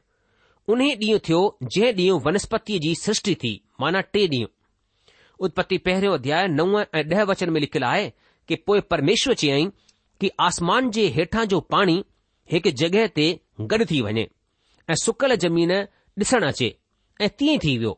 उन 0.74 0.82
ॾींहुं 0.88 1.20
थियो 1.28 1.40
जंहिं 1.64 1.94
ॾींहुं 1.96 2.20
वनस्पतिअ 2.26 2.80
जी 2.88 2.94
सृष्टि 3.04 3.36
थी 3.44 3.54
माना 3.82 4.02
टे 4.16 4.26
डीं॒हुं 4.34 5.46
उत्पति 5.48 5.78
पहिरियों 5.88 6.14
अध्याय 6.18 6.48
नव 6.58 6.80
ऐं 6.82 7.04
ॾह 7.14 7.24
वचन 7.32 7.50
में 7.56 7.60
लिखियलु 7.62 7.86
आहे 7.86 8.10
કે 8.50 8.58
પો 8.68 8.76
પરમેશ્વર 8.94 9.36
ચી 9.42 9.52
આય 9.56 9.68
કે 10.24 10.28
આસમાન 10.48 10.90
જે 10.98 11.04
હેઠા 11.18 11.46
જો 11.54 11.60
પાણી 11.74 12.02
એક 12.60 12.66
જગહે 12.82 13.04
તે 13.20 13.28
ગડ 13.72 13.88
થી 13.92 14.04
વણે 14.08 14.26
એ 14.94 15.00
સુકલ 15.04 15.32
જમીન 15.44 15.74
દસણા 16.24 16.56
છે 16.60 16.70
એ 17.28 17.30
તી 17.42 17.56
થી 17.66 17.78
વયો 17.84 17.96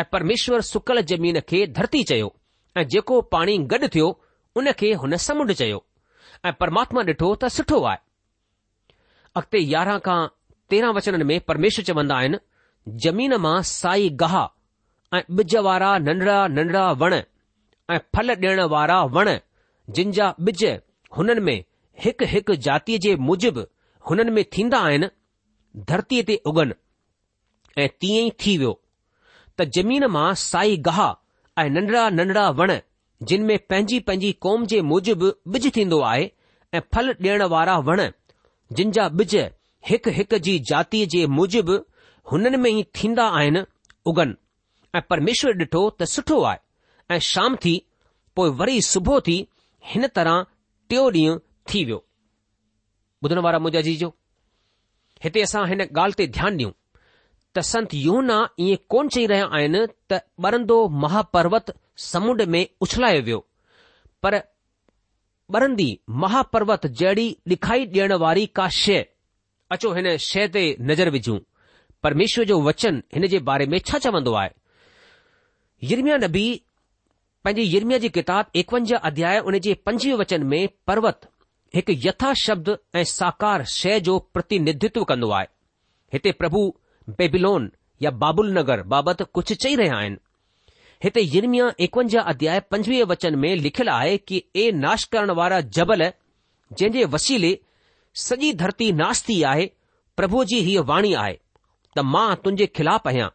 એ 0.00 0.06
પરમેશ્વર 0.14 0.60
સુકલ 0.72 0.98
જમીન 1.10 1.38
કે 1.52 1.60
ધરતી 1.76 2.04
ચયો 2.10 2.30
એ 2.78 2.86
જેકો 2.94 3.14
પાણી 3.34 3.60
ગડ 3.70 3.86
થયો 3.94 4.10
ઉન 4.58 4.66
કે 4.82 4.88
હન 5.00 5.12
સમડ 5.26 5.52
ચયો 5.60 5.80
એ 6.48 6.56
પરમાત્મા 6.60 7.06
ડઠો 7.08 7.28
તા 7.40 7.50
સઠો 7.56 7.78
આય 7.86 7.98
અખતે 9.38 9.56
11 9.62 10.06
કા 10.06 10.20
13 10.76 10.96
વચન 10.96 11.22
મે 11.30 11.36
પરમેશ્વર 11.48 11.84
ચવંદા 11.88 12.18
આયન 12.20 12.36
જમીન 13.02 13.34
માં 13.46 13.64
સાઈ 13.80 14.10
ગહા 14.22 14.46
એ 15.16 15.18
બજવારા 15.36 15.96
નંદરા 16.06 16.42
નંદરા 16.56 16.90
વણ 17.00 17.20
એ 17.94 17.98
ફલ 18.14 18.28
દેણવારા 18.42 19.04
વણ 19.16 19.40
जिन 19.96 20.10
जा 20.12 20.26
ॿिज 20.46 20.62
हुननि 21.16 21.40
में 21.44 21.58
हिकु 22.04 22.24
हिकु 22.32 22.54
जातीअ 22.66 22.98
जे 23.04 23.14
मुजिबि 23.28 23.64
हुननि 24.10 24.30
में 24.38 24.44
थींदा 24.56 24.78
आहिनि 24.88 25.08
धरतीअ 25.90 26.22
ते 26.30 26.36
उगन 26.50 26.74
ऐं 27.84 27.88
तीअं 28.00 28.26
ई 28.26 28.30
थी 28.42 28.56
वियो 28.62 28.72
त 29.58 29.66
ज़मीन 29.76 30.06
मां 30.16 30.28
साई 30.44 30.76
गाह 30.88 31.00
ऐं 31.62 31.68
नंढड़ा 31.76 32.08
नंढड़ा 32.18 32.48
वण 32.60 32.72
जिन 33.30 33.42
में 33.50 33.58
पंहिंजी 33.70 34.00
पंहिंजी 34.08 34.32
कौम 34.46 34.66
जे 34.72 34.80
मुजिबिबि 34.92 35.56
ॿिज 35.58 35.70
थींदो 35.76 36.00
आहे 36.10 36.30
ऐं 36.74 36.80
फल 36.94 37.10
ॾियण 37.20 37.42
वारा 37.54 37.78
वण 37.90 38.06
जिन 38.80 38.90
जा 38.98 39.06
ॿिज 39.24 39.34
हिकु 39.88 40.10
हिकु 40.18 40.38
जी 40.48 40.58
जातीअ 40.72 41.06
जे 41.16 41.26
मूजिबि 41.40 41.80
हुननि 42.32 42.56
में 42.66 42.70
ई 42.70 42.82
थींदा 43.02 43.28
आहिनि 43.40 43.64
उगन 44.12 44.36
ऐं 44.96 45.02
परमेश्वर 45.14 45.62
ॾिठो 45.64 45.88
त 46.02 46.10
सुठो 46.16 46.40
आहे 46.52 46.66
ऐं 47.14 47.18
शाम 47.34 47.56
थी 47.66 47.74
पोइ 48.36 48.50
वरी 48.62 48.80
सुबुह 48.94 49.20
थी 49.30 49.38
हिन 49.92 50.06
तरह 50.16 50.44
टियों 50.88 51.06
ॾींहुं 51.12 51.38
थी 51.72 51.84
वियो 51.84 52.04
ॿुधण 53.24 53.38
वारा 53.44 53.58
मुंहिंजा 53.64 53.80
जीजो 53.88 54.08
हिते 55.24 55.42
असां 55.48 55.62
हिन 55.70 55.80
ॻाल्हि 55.86 56.14
ते 56.18 56.26
ध्यानु 56.38 56.56
ॾियूं 56.56 56.70
त 57.56 57.62
संत 57.72 57.94
यूना 58.00 58.38
ईअं 58.66 58.82
कोन 58.92 59.08
चई 59.14 59.26
रहिया 59.32 59.46
आहिनि 59.58 59.80
त 60.10 60.20
ॿरंदो 60.48 60.78
महापर्वत 61.04 61.72
समुंड 62.10 62.42
में 62.54 62.64
उछलायो 62.86 63.22
वियो 63.28 63.40
पर 64.22 64.34
ॿरंदी 65.56 65.90
महापर्वत 66.24 66.86
जहिड़ी 67.02 67.26
ॾिखाई 67.56 67.86
ॾियण 67.94 68.12
वारी 68.24 68.46
का 68.60 68.68
शइ 68.82 69.02
अचो 69.76 69.92
हिन 69.98 70.16
शइ 70.28 70.46
ते 70.56 70.64
नज़र 70.92 71.10
विझूं 71.16 71.38
परमेश्वर 72.02 72.44
जो 72.52 72.60
वचन 72.70 73.02
हिन 73.14 73.26
जे 73.34 73.38
बारे 73.50 73.66
में 73.72 73.78
छा 73.88 73.98
चवंदो 74.06 74.32
आहे 74.40 74.56
नबी 76.26 76.46
पंहिंजी 77.44 77.62
यिरमिया 77.72 77.98
जी 78.02 78.08
किताब 78.14 78.46
एकवंजाह 78.60 79.06
अध्याय 79.08 79.38
उन 79.50 79.58
जे 79.66 79.74
पंजवीह 79.88 80.14
वचन 80.20 80.42
में 80.52 80.66
पर्वत 80.86 81.28
हिकु 81.74 81.92
यथा 82.06 82.32
शब्द 82.42 82.70
ऐं 82.94 83.02
साकार 83.10 83.64
शइ 83.72 84.00
जो 84.08 84.18
प्रतिनिधित्व 84.36 85.04
कंदो 85.10 85.30
आहे 85.38 85.46
हिते 86.12 86.32
प्रभु 86.40 86.62
बेबिलोन 87.18 87.70
या 88.02 88.10
बाबुल 88.22 88.52
नगर 88.58 88.82
बाबति 88.94 89.24
कुझु 89.34 89.54
चई 89.64 89.76
रहिया 89.80 89.96
आहिनि 89.96 90.16
हिते 91.04 91.20
यिरमिया 91.20 91.70
एकवंजाह 91.86 92.30
अध्याय 92.32 92.60
पंजवीह 92.74 93.04
वचन 93.12 93.34
में 93.44 93.54
लिखियलु 93.66 93.92
आहे 93.92 94.16
कि 94.30 94.42
ए 94.56 94.70
नाश 94.84 95.04
करण 95.12 95.30
वारा 95.40 95.60
जबल 95.78 96.02
जंहिं 96.06 96.90
जे 96.98 97.04
वसीले 97.14 97.52
सॼी 98.24 98.52
धरती 98.64 98.92
नाश 99.02 99.22
थी 99.28 99.40
आहे 99.52 99.68
प्रभु 100.20 100.44
जी 100.52 100.58
हीअ 100.70 100.82
वाणी 100.92 101.12
आहे 101.24 101.38
त 101.96 102.04
मां 102.14 102.26
तुंहिंजे 102.44 102.66
खिलाफ़ु 102.80 103.08
आहियां 103.10 103.28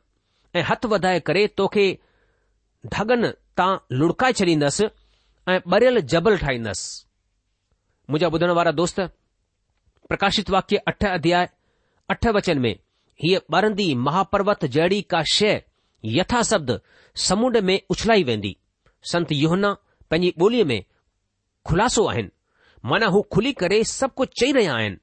ऐं 0.60 0.63
हथु 0.70 0.88
वधाए 0.96 1.20
करे 1.30 1.46
तोखे 1.62 1.86
तव्हां 3.58 3.98
लुड़काए 3.98 4.34
छॾींदसि 4.39 4.86
ऐं 5.52 5.60
बरियल 5.74 6.00
जबल 6.13 6.38
ठाहींदसि 6.44 7.06
मुंहिंजा 8.10 8.28
ॿुधण 8.38 8.52
वारा 8.58 8.72
दोस्त 8.80 9.00
प्रकाशित 10.10 10.50
वाक्य 10.56 10.78
अठ 10.88 11.06
अध्याय 11.06 11.48
अठ 12.13 12.28
वचन 12.38 12.60
में 12.66 12.76
हीअ 13.24 13.39
ॿरंदी 13.58 13.94
महापर्वत 14.08 14.66
जहिड़ी 14.76 15.02
का 15.13 15.22
शै 15.34 15.54
यथास्द 16.18 16.80
समुंड 17.28 17.58
में 17.70 17.80
उछलाई 17.96 18.24
वेंदी 18.30 18.56
संत 19.12 19.32
योहना 19.32 19.76
पंहिंजी 20.12 20.42
ॿोलीअ 20.46 20.66
में 20.72 20.82
खुलासो 21.68 22.06
आहिनि 22.12 22.30
माना 22.89 23.06
हू 23.16 23.22
खुली 23.34 23.52
करे 23.62 23.84
सभु 23.98 24.13
कुझु 24.18 24.32
चई 24.39 24.52
रहिया 24.60 24.74
आहिनि 24.76 24.98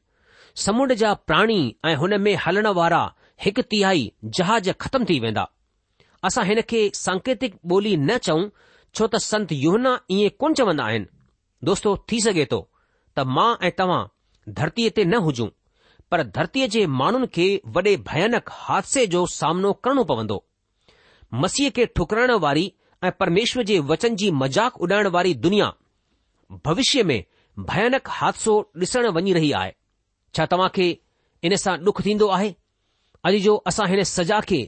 समुंड 0.64 0.92
जा 1.02 1.12
प्राणी 1.30 1.60
ऐं 1.86 1.94
हुन 2.02 2.20
में 2.26 2.34
हलण 2.46 2.66
वारा 2.80 3.02
हिकु 3.44 3.62
तिहाई 3.72 4.12
जहाज़ 4.38 4.70
ख़तम 4.84 5.04
थी 5.10 5.18
वेंदा 5.20 5.46
असां 6.28 6.44
हिन 6.46 6.60
खे 6.68 6.80
सांकेतिक 6.94 7.54
ॿोली 7.70 7.94
न 7.96 8.16
चऊं 8.26 8.48
छो 8.98 9.06
त 9.12 9.16
संत 9.30 9.52
युव्ना 9.52 9.94
ईअं 10.14 10.28
कोन 10.40 10.52
चवंदा 10.58 10.84
आहिनि 10.84 11.04
दोस्तो 11.66 11.94
थी 12.08 12.18
सघे 12.24 12.44
थो 12.50 12.60
त 13.16 13.20
मां 13.36 13.50
ऐं 13.66 13.70
तव्हां 13.78 14.02
धरतीअ 14.58 14.90
ते 14.96 15.04
न 15.04 15.20
हुजूं 15.26 15.48
पर 16.10 16.22
धरतीअ 16.36 16.66
जे 16.74 16.84
माण्हुनि 17.00 17.26
खे 17.34 17.46
वॾे 17.74 17.94
भयानक 18.08 18.48
हादसे 18.64 19.06
जो 19.14 19.24
सामनो 19.38 19.72
करणो 19.86 20.02
पवंदो 20.10 20.38
मसीह 21.42 21.70
खे 21.76 21.84
ठुकराइण 21.96 22.30
वारी 22.44 22.66
ऐं 23.04 23.10
परमेश्वर 23.20 23.62
जे 23.70 23.78
वचन 23.92 24.16
जी 24.22 24.30
मज़ाक़ 24.42 24.76
उॾाइण 24.86 25.06
वारी 25.16 25.34
दुनिया 25.46 25.68
भविष्य 26.64 27.02
में 27.12 27.20
भयानक 27.72 28.08
हादसो 28.18 28.54
ॾिसण 28.82 29.06
वञी 29.16 29.32
रही 29.38 29.52
आहे 29.60 29.72
छा 30.36 30.46
तव्हां 30.52 30.68
खे 30.74 30.88
इन 31.48 31.54
सां 31.64 31.76
ॾुख 31.88 32.02
थींदो 32.06 32.26
आहे 32.38 32.52
अॼु 33.28 33.38
जो 33.48 33.54
असां 33.70 33.86
हिन 33.94 34.02
सजा 34.16 34.40
खे 34.48 34.60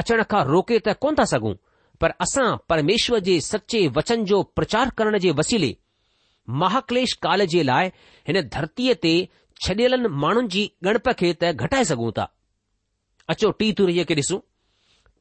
अचण 0.00 0.20
खां 0.32 0.42
रोके 0.50 0.76
त 0.84 0.92
कोन 1.04 1.16
था 1.18 1.24
सघूं 1.30 1.54
पर 2.02 2.12
असां 2.24 2.48
परमेश्वर 2.72 3.18
जे 3.28 3.34
सचे 3.46 3.80
वचन 3.96 4.22
जो 4.32 4.36
प्रचार 4.58 4.90
करण 5.00 5.16
जे 5.24 5.30
वसीले 5.40 5.70
महाक्लेश 6.62 7.12
काल 7.26 7.44
जे 7.54 7.62
लाइ 7.70 7.90
हिन 8.28 8.40
धरतीअ 8.56 8.94
ते 9.04 9.12
छडि॒ल 9.64 10.06
माण्हुनि 10.22 10.48
जी 10.54 10.62
गणप 10.86 11.10
खे 11.22 11.32
त 11.42 11.50
घटाए 11.66 11.84
सघूं 11.90 12.12
था 12.18 12.24
अचो 13.34 13.50
टी 13.58 13.70
तुरई 13.80 14.04
खे 14.12 14.14
ॾिसूं 14.22 14.38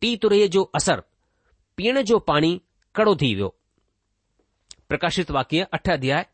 टी 0.03 0.13
तुरई 0.23 0.47
जो 0.55 0.63
असर 0.81 1.03
पीअण 1.77 2.01
जो 2.11 2.19
पाणी 2.31 2.51
कड़ो 2.99 3.15
थी 3.23 3.33
वियो 3.41 3.49
प्रकाशित 4.93 5.31
वाक्य 5.39 5.67
अठ 5.79 5.91
अध्याय 5.97 6.25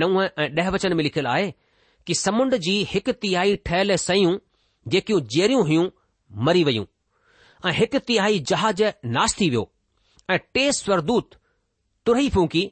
नव 0.00 0.18
ऐं 0.22 0.48
ॾह 0.62 0.70
वचन 0.78 0.96
में 1.00 1.04
लिखियलु 1.10 1.28
आहे 1.36 1.50
की 2.06 2.14
समुंड 2.22 2.54
जी 2.68 2.76
हिकु 2.94 3.12
तिहाई 3.24 3.54
ठहियल 3.68 3.94
सयूं 4.08 4.34
जेकियूं 4.96 5.20
जेरियूं 5.36 5.66
हुयूं 5.68 5.86
मरी 6.48 6.64
वयूं 6.70 6.84
ऐं 7.66 7.72
हिकु 7.72 7.98
तिहाई 8.08 8.38
जहाज 8.50 8.80
नाश 9.16 9.34
थी 9.40 9.48
वियो 9.50 9.68
ऐं 10.30 10.38
टे 10.54 10.64
स्वरदूत 10.78 11.34
तुरई 12.06 12.28
फूकी 12.34 12.62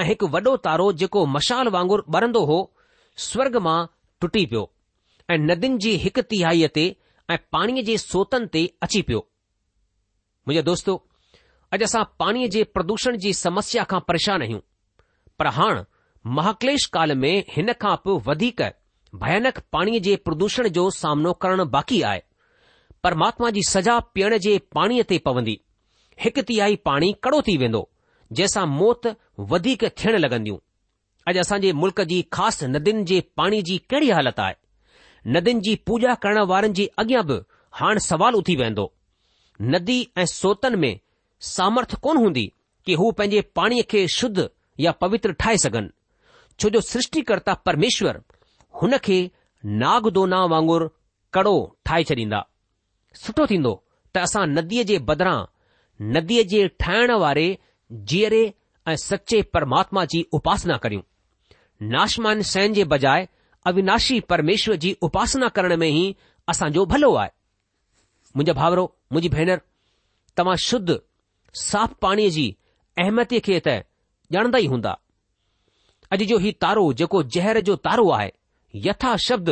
ऐं 0.00 0.04
हिकु 0.08 0.26
वॾो 0.36 0.54
तारो 0.68 0.86
जेको 1.02 1.24
मशाल 1.34 1.68
वांगुर 1.74 2.04
ॿरंदो 2.16 2.44
हो 2.50 2.56
स्वर्ग 3.26 3.56
मां 3.66 3.78
टुटी 4.20 4.44
पियो 4.52 4.62
ऐं 5.34 5.38
नदियुनि 5.50 5.78
जी 5.84 5.92
हिकु 6.06 6.22
तिहाईअ 6.32 6.68
ते 6.78 6.86
ऐं 7.34 7.38
पाणीअ 7.56 7.84
जे 7.90 7.96
सोतनि 8.06 8.46
ते 8.56 8.62
अची 8.86 9.02
पियो 9.10 9.20
मुंहिंजो 10.48 10.64
दोस्तो 10.70 10.96
अॼु 11.78 11.84
असां 11.90 12.02
पाणीअ 12.22 12.48
जे 12.56 12.64
प्रदूषण 12.78 13.16
जी 13.26 13.32
समस्या 13.44 13.84
खां 13.94 14.00
परेशान 14.10 14.42
आहियूं 14.48 14.60
पर 15.42 15.52
हाणे 15.60 15.84
महाक्लेश 16.40 16.86
काल 16.98 17.14
में 17.24 17.34
हिन 17.56 17.72
खां 17.84 17.94
पोइ 18.08 18.18
वधीक 18.30 18.62
भयानक 19.22 19.62
पाणीअ 19.76 20.02
जे 20.08 20.16
प्रदूषण 20.30 20.68
जो 20.80 20.88
सामनो 21.02 21.32
करणु 21.46 21.64
बाक़ी 21.76 22.02
आहे 22.10 22.22
परमात्मा 23.04 23.50
जी 23.50 23.62
सज़ा 23.68 23.98
पीअण 24.14 24.36
जे 24.46 24.58
पाणीअ 24.76 25.02
ते 25.10 25.18
पवंदी 25.28 25.56
हिकु 26.24 26.42
तिहाई 26.48 26.76
पाणी 26.88 27.12
कड़ो 27.26 27.40
थी 27.46 27.56
वेंदो 27.62 27.80
जंहिंसां 28.38 28.64
मौत 28.72 29.06
वधीक 29.52 29.84
थियण 30.00 30.16
लॻंदियूं 30.24 30.58
अॼु 31.30 31.40
असांजे 31.42 31.72
मुल्क 31.82 32.00
जी 32.10 32.18
ख़ासि 32.38 32.66
नदियुनि 32.76 33.04
जे 33.10 33.20
पाणी 33.40 33.60
जी 33.68 33.78
कहिड़ी 33.92 34.10
हालति 34.18 34.42
आहे 34.48 34.54
नदियुनि 35.36 35.60
जी 35.68 35.74
पूॼा 35.88 36.14
करण 36.24 36.38
वारनि 36.52 36.72
जे 36.80 36.86
अॻियां 37.04 37.24
बि 37.30 37.38
हाणे 37.80 38.00
सवालु 38.08 38.38
उथी 38.44 38.56
वेंदो 38.62 38.86
नदी 39.74 39.98
ऐं 40.20 40.26
सोतन 40.34 40.78
में 40.84 40.92
सामर्थ 41.54 41.94
कोन 42.06 42.16
हूंदी 42.24 42.46
कि 42.86 42.94
हू 43.02 43.10
पंहिंजे 43.18 43.40
पाणीअ 43.60 43.82
खे 43.94 44.06
शुद्ध 44.18 44.48
या 44.86 44.92
पवित्र 45.04 45.32
ठाहे 45.42 45.56
सघनि 45.64 45.90
छो 46.62 46.68
जो 46.76 46.80
सृष्टिकर्ता 46.92 47.54
परमेश्वर 47.70 48.22
हुन 48.82 48.96
खे 49.08 49.18
नाग 49.84 50.08
दोना 50.20 50.44
वांगुरु 50.54 50.88
कड़ो 51.38 51.56
ठाहे 51.86 52.04
छॾींदा 52.12 52.40
सुठो 53.18 53.46
थींदो 53.50 53.72
त 54.14 54.18
असां 54.26 54.46
नदीअ 54.56 54.82
जे 54.90 54.98
बदिरां 55.08 55.38
नदीअ 56.16 56.42
जे 56.52 56.66
ठाहिण 56.80 57.10
वारे 57.22 57.46
जीअरे 58.10 58.42
ऐं 58.88 58.94
सचे 59.02 59.40
परमात्मा 59.54 60.04
जी 60.12 60.24
उपासना 60.38 60.76
करियूं 60.84 61.02
नाशमान 61.94 62.40
सैन 62.52 62.72
जे 62.74 62.84
बजाए 62.94 63.28
अविनाशी 63.66 64.18
परमेश्वर 64.32 64.76
जी 64.84 64.96
उपासना 65.06 65.48
करण 65.56 65.76
में 65.80 65.88
ई 65.88 66.14
असांजो 66.48 66.84
भलो 66.94 67.14
आहे 67.22 67.30
मुंहिंजा 68.36 68.52
भाउरो 68.60 68.84
मुंहिंजी 69.12 69.28
भेनर 69.36 69.58
तव्हां 70.38 70.56
शुद्ध 70.66 70.96
साफ़ 71.66 71.94
पाणीअ 72.02 72.30
जी 72.36 72.46
अहमियतीअ 73.04 73.40
खे 73.44 73.58
त 73.66 73.68
ॼाणंदा 74.36 74.58
ई 74.58 74.66
हूंदा 74.72 74.92
अॼु 76.14 76.24
जो 76.32 76.38
हीउ 76.44 76.52
तारो 76.62 76.92
जेको 77.00 77.22
ज़हर 77.34 77.60
जो 77.68 77.76
तारो 77.86 78.08
आहे 78.18 78.30
यथा 78.88 79.14
शब्द 79.26 79.50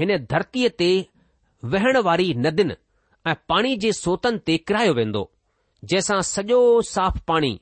हिन 0.00 0.16
धरतीअ 0.32 0.68
ते 0.78 0.90
वेहण 1.72 1.96
वारी 2.08 2.32
नदियुनि 2.46 2.74
ऐं 3.26 3.34
पाणी 3.48 3.76
जे 3.82 3.92
सोतन 3.92 4.36
ते 4.46 4.56
किरायो 4.68 4.92
वेंदो 4.98 5.22
जंहिंसां 5.90 6.20
सॼो 6.34 6.58
साफ़ 6.94 7.18
पाणी 7.28 7.52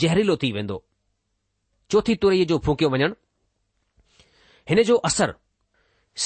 ज़हरीलो 0.00 0.36
थी 0.42 0.50
वेंदो 0.56 0.76
चोथी 1.90 2.14
तुरई 2.22 2.44
जो 2.50 2.58
फूकियो 2.66 2.88
वञणु 2.94 3.14
हिन 4.68 4.82
जो 4.88 4.96
असरु 5.08 5.32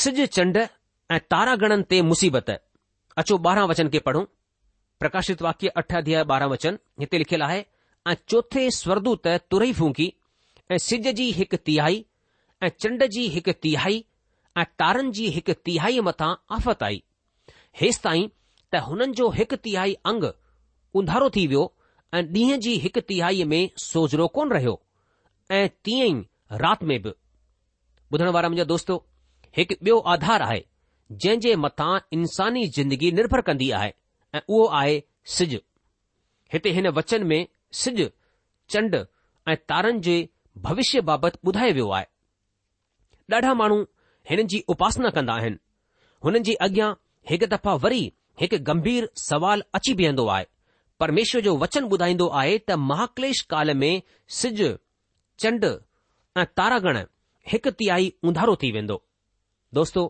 सिज 0.01 0.21
चंड 0.37 0.57
ऐं 1.15 1.19
तारा 1.33 1.55
ते 1.91 2.03
मुसीबत 2.11 2.51
अचो 3.21 3.35
ॿारहं 3.49 3.67
वचन 3.71 3.89
खे 3.95 3.99
पढ़ूं 4.07 4.25
प्रकाशित 5.01 5.43
वाक्य 5.47 5.69
अठ 5.83 5.93
अधी 6.01 6.15
ॿारहं 6.29 6.49
वचन 6.51 6.77
हिते 7.01 7.19
लिखियलु 7.19 7.45
आहे 7.45 7.63
ऐं 8.11 8.15
चोथे 8.31 8.63
स्वर्दु 8.81 9.15
तुरई 9.51 9.73
फूकी 9.81 10.07
ऐं 10.73 10.79
सिॼ 10.87 11.11
जी 11.19 11.27
हिकु 11.39 11.57
तिहाई 11.67 11.99
ऐं 12.65 12.69
चंड 12.83 13.03
जी 13.17 13.27
हिकु 13.37 13.53
तिहाई 13.65 13.99
ऐं 14.59 14.65
तारनि 14.83 15.11
जी 15.19 15.27
हिकु 15.37 15.55
तिहाई 15.69 16.01
मथां 16.11 16.33
आफ़त 16.59 16.83
आई 16.91 17.03
हेसि 17.81 18.01
ताईं 18.05 18.29
त 18.73 18.81
हुननि 18.87 19.13
जो 19.19 19.29
हिकु 19.37 19.57
तिहाई 19.65 19.95
अंग 20.11 20.25
उंधारो 20.99 21.29
थी 21.37 21.47
वियो 21.53 21.63
ऐं 22.19 22.23
ॾींहं 22.35 22.59
जी 22.65 22.75
हिकु 22.85 23.01
तिहाई 23.11 23.45
में 23.53 23.63
सोजरो 23.85 24.27
कोन 24.37 24.53
रहियो 24.55 24.75
ऐं 25.57 25.69
तीअं 25.85 26.07
ई 26.11 26.15
राति 26.63 26.87
में 26.91 26.99
बि 27.03 27.13
ॿुधण 28.13 28.29
वारा 28.37 28.49
मुंहिंजा 28.49 28.65
दोस्तो 28.73 28.97
हिकु 29.59 29.75
ॿियो 29.83 29.99
आधार 30.15 30.43
आहे 30.49 30.63
जंहिं 31.23 31.41
जे 31.47 31.55
मथां 31.65 31.95
इंसानी 32.17 32.67
ज़िंदगी 32.77 33.11
निर्भर 33.19 33.41
कंदी 33.49 33.71
आहे 33.81 33.93
ऐं 34.35 34.41
उहो 34.49 34.65
आहे 34.83 35.03
सिज 35.39 35.59
हिते 36.53 36.71
हिन 36.79 36.89
वचन 37.01 37.25
में 37.33 37.41
सिज 37.81 38.01
चंड 38.75 38.95
ऐं 39.53 39.57
तारनि 39.75 40.01
जे 40.09 40.17
भविष्य 40.69 41.01
बाबति 41.11 41.39
ॿुधायो 41.49 41.75
वियो 41.75 41.91
आहे 41.99 42.07
ॾाढा 43.35 43.55
माण्हू 43.65 43.83
हिननि 44.31 44.45
जी 44.55 44.65
उपासना 44.77 45.11
कंदा 45.19 45.35
आहिनि 45.45 45.59
हुननि 46.25 46.41
जी 46.51 46.55
अॻियां 46.69 46.93
हिकु 47.31 47.53
दफ़ा 47.57 47.75
वरी 47.87 48.03
हिकु 48.41 48.59
गंभीर 48.67 49.09
सवाल 49.21 49.63
अची 49.75 49.93
बीहंदो 49.95 50.27
आहे 50.35 50.45
परमेश्वर 51.03 51.41
जो 51.47 51.53
वचन 51.63 51.85
ॿुधाईंदो 51.95 52.27
आहे 52.41 52.57
त 52.69 52.73
महाक्लेश 52.91 53.41
काल 53.53 53.73
में 53.83 53.93
सिज 54.41 54.61
चंड 55.45 55.65
ऐं 56.37 56.45
तारागण 56.61 56.99
हिकु 57.53 57.71
तिहाई 57.81 58.09
उंधारो 58.29 58.55
थी 58.63 58.71
वेंदो 58.77 58.97
दोस्तो 59.79 60.05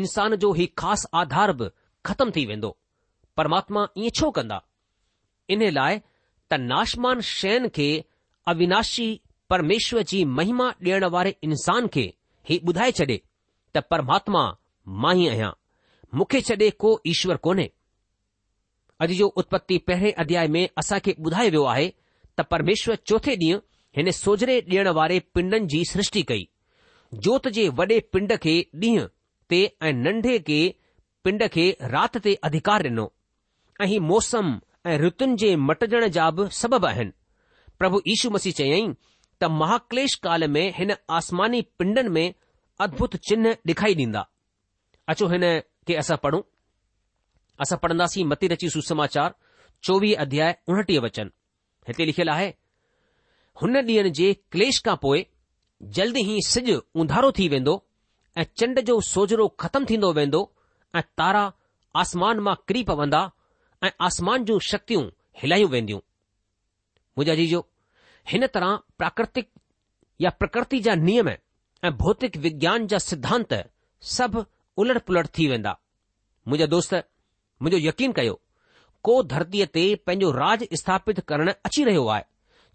इंसान 0.00 0.34
जो 0.44 0.52
ही 0.58 0.66
ख़ासि 0.82 1.08
आधार 1.20 1.52
बि 1.60 1.68
खतम 2.08 2.30
थी 2.36 2.44
वेंदो 2.50 2.70
परमात्मा 3.40 3.84
ईअं 4.02 4.14
छो 4.20 4.30
कंदा 4.38 4.58
इन 5.54 5.62
लाइ 5.78 5.98
त 6.50 6.60
नाशमान 6.74 7.20
शयुनि 7.32 7.68
खे 7.78 7.88
अविनाशी 8.54 9.08
परमेश्वर 9.54 10.02
जी 10.12 10.24
महिमा 10.38 10.68
ॾियण 10.82 11.04
वारे 11.16 11.36
इंसान 11.50 11.86
खे 11.96 12.06
ही 12.50 12.60
ॿुधाए 12.70 12.90
छॾे 13.00 13.18
त 13.76 13.86
परमात्मा 13.94 14.42
मां 15.02 15.14
ई 15.20 15.26
आहियां 15.34 15.52
मूंखे 16.18 16.40
छॾे 16.46 16.68
को 16.82 16.90
ईश्वर 17.12 17.36
कोन्हे 17.44 17.68
अॼु 19.04 19.14
जो 19.20 19.26
उत्पति 19.42 19.78
पहिरें 19.88 20.20
अध्याय 20.24 20.48
में 20.56 20.64
असां 20.78 20.98
खे 21.06 21.14
ॿुधायो 21.26 21.50
वियो 21.50 21.62
आहे 21.74 21.86
त 22.38 22.40
परमेश्वर 22.50 22.96
चोथे 23.10 23.34
ॾींहुं 23.36 23.58
हिन 23.96 24.10
सोजरे 24.18 24.60
ॾियण 24.68 24.88
वारे 24.98 25.18
पिंडनि 25.34 25.66
जी 25.72 25.84
सृष्टि 25.92 26.22
कई 26.28 26.46
जोत 27.26 27.48
जे 27.56 27.68
वॾे 27.80 27.98
पिंड 28.12 28.36
खे 28.44 28.54
ॾींहं 28.84 29.08
ते 29.50 29.60
ऐं 29.88 29.92
नंढे 30.04 30.38
के 30.50 30.60
पिंड 31.24 31.42
खे 31.56 31.66
राति 31.94 32.18
ते 32.26 32.34
अधिकार 32.48 32.86
ॾिनो 32.90 33.06
ऐं 33.82 33.86
ही 33.92 33.98
मौसम 34.12 34.54
ऐं 34.92 34.96
रुतुनि 35.04 35.36
जे 35.44 35.54
मटजण 35.68 36.08
जा 36.18 36.30
बि 36.38 36.48
सबबु 36.60 36.86
आहिनि 36.92 37.12
प्रभु 37.78 38.00
यीशू 38.08 38.30
मसीह 38.38 38.52
चयई 38.62 38.86
त 39.42 39.50
महाक्लेश 39.62 40.14
काल 40.28 40.48
में 40.58 40.64
हिन 40.78 40.94
आसमानी 41.20 41.60
पिंडनि 41.78 42.08
में 42.18 42.26
अद्भुत 42.88 43.16
चिन्ह 43.28 43.56
ॾेखारी 43.76 44.00
ॾींदा 44.06 44.26
अचो 45.12 45.26
हिन 45.34 45.44
કે 45.86 45.96
આસા 46.02 46.18
પઢું 46.24 46.44
આસા 47.64 47.80
પડનાસી 47.84 48.24
મતિ 48.30 48.50
રચી 48.52 48.72
સુ 48.74 48.82
સમાચાર 48.90 49.30
24 49.88 50.24
અધ્યાય 50.24 50.52
29 50.72 51.04
વચન 51.06 51.30
હેતે 51.88 52.02
લખેલા 52.08 52.38
હૈ 52.40 52.50
હુને 53.62 53.80
દીન 53.88 54.08
જે 54.18 54.28
કલેશ 54.54 54.80
કા 54.86 54.96
પોય 55.04 55.24
જલ્દી 55.96 56.24
હી 56.30 56.42
સજ 56.52 56.68
ઉંધારો 57.02 57.30
થી 57.38 57.48
વેંદો 57.54 57.74
એ 58.40 58.46
ચંડ 58.58 58.86
જો 58.88 58.94
સોજો 59.12 59.46
ખતમ 59.60 59.84
થીંદો 59.90 60.08
વેંદો 60.20 60.40
એ 60.98 61.02
તારા 61.18 61.48
આસમાન 62.02 62.38
માં 62.46 62.60
ક્રીપ 62.68 62.90
વંદા 63.00 63.26
એ 63.86 63.92
આસમાન 64.08 64.40
જો 64.48 64.54
શક્તિઓ 64.70 65.00
હલાયું 65.40 65.72
વેંદી 65.74 65.96
હું 65.98 66.06
મુજા 67.16 67.36
જીજો 67.40 67.60
હન 68.30 68.44
તરહ 68.54 68.72
પ્રાકૃતિક 68.98 69.48
યા 70.24 70.38
પ્રકૃતિ 70.40 70.76
જા 70.86 70.96
નિયમ 71.06 71.28
હે 71.32 71.36
એ 71.86 71.96
ભૌતિક 72.00 72.34
વિજ્ઞાન 72.44 72.82
જા 72.90 73.00
સિદ્ધાંત 73.10 73.52
સબ 74.16 74.34
उलट 74.82 74.98
पुलट 75.06 75.26
थी 75.38 75.46
वेंदा 75.48 75.76
मुंहिंजा 76.48 76.66
दोस्त 76.74 76.94
मुंहिंजो 76.94 77.86
यकीन 77.88 78.12
कयो 78.18 78.38
को 79.08 79.16
धरतीअ 79.34 79.66
ते 79.76 79.84
पंहिंजो 80.06 80.30
राज 80.40 80.64
स्थापित 80.80 81.20
करण 81.32 81.52
अची 81.68 81.84
रहियो 81.90 82.06
आहे 82.14 82.24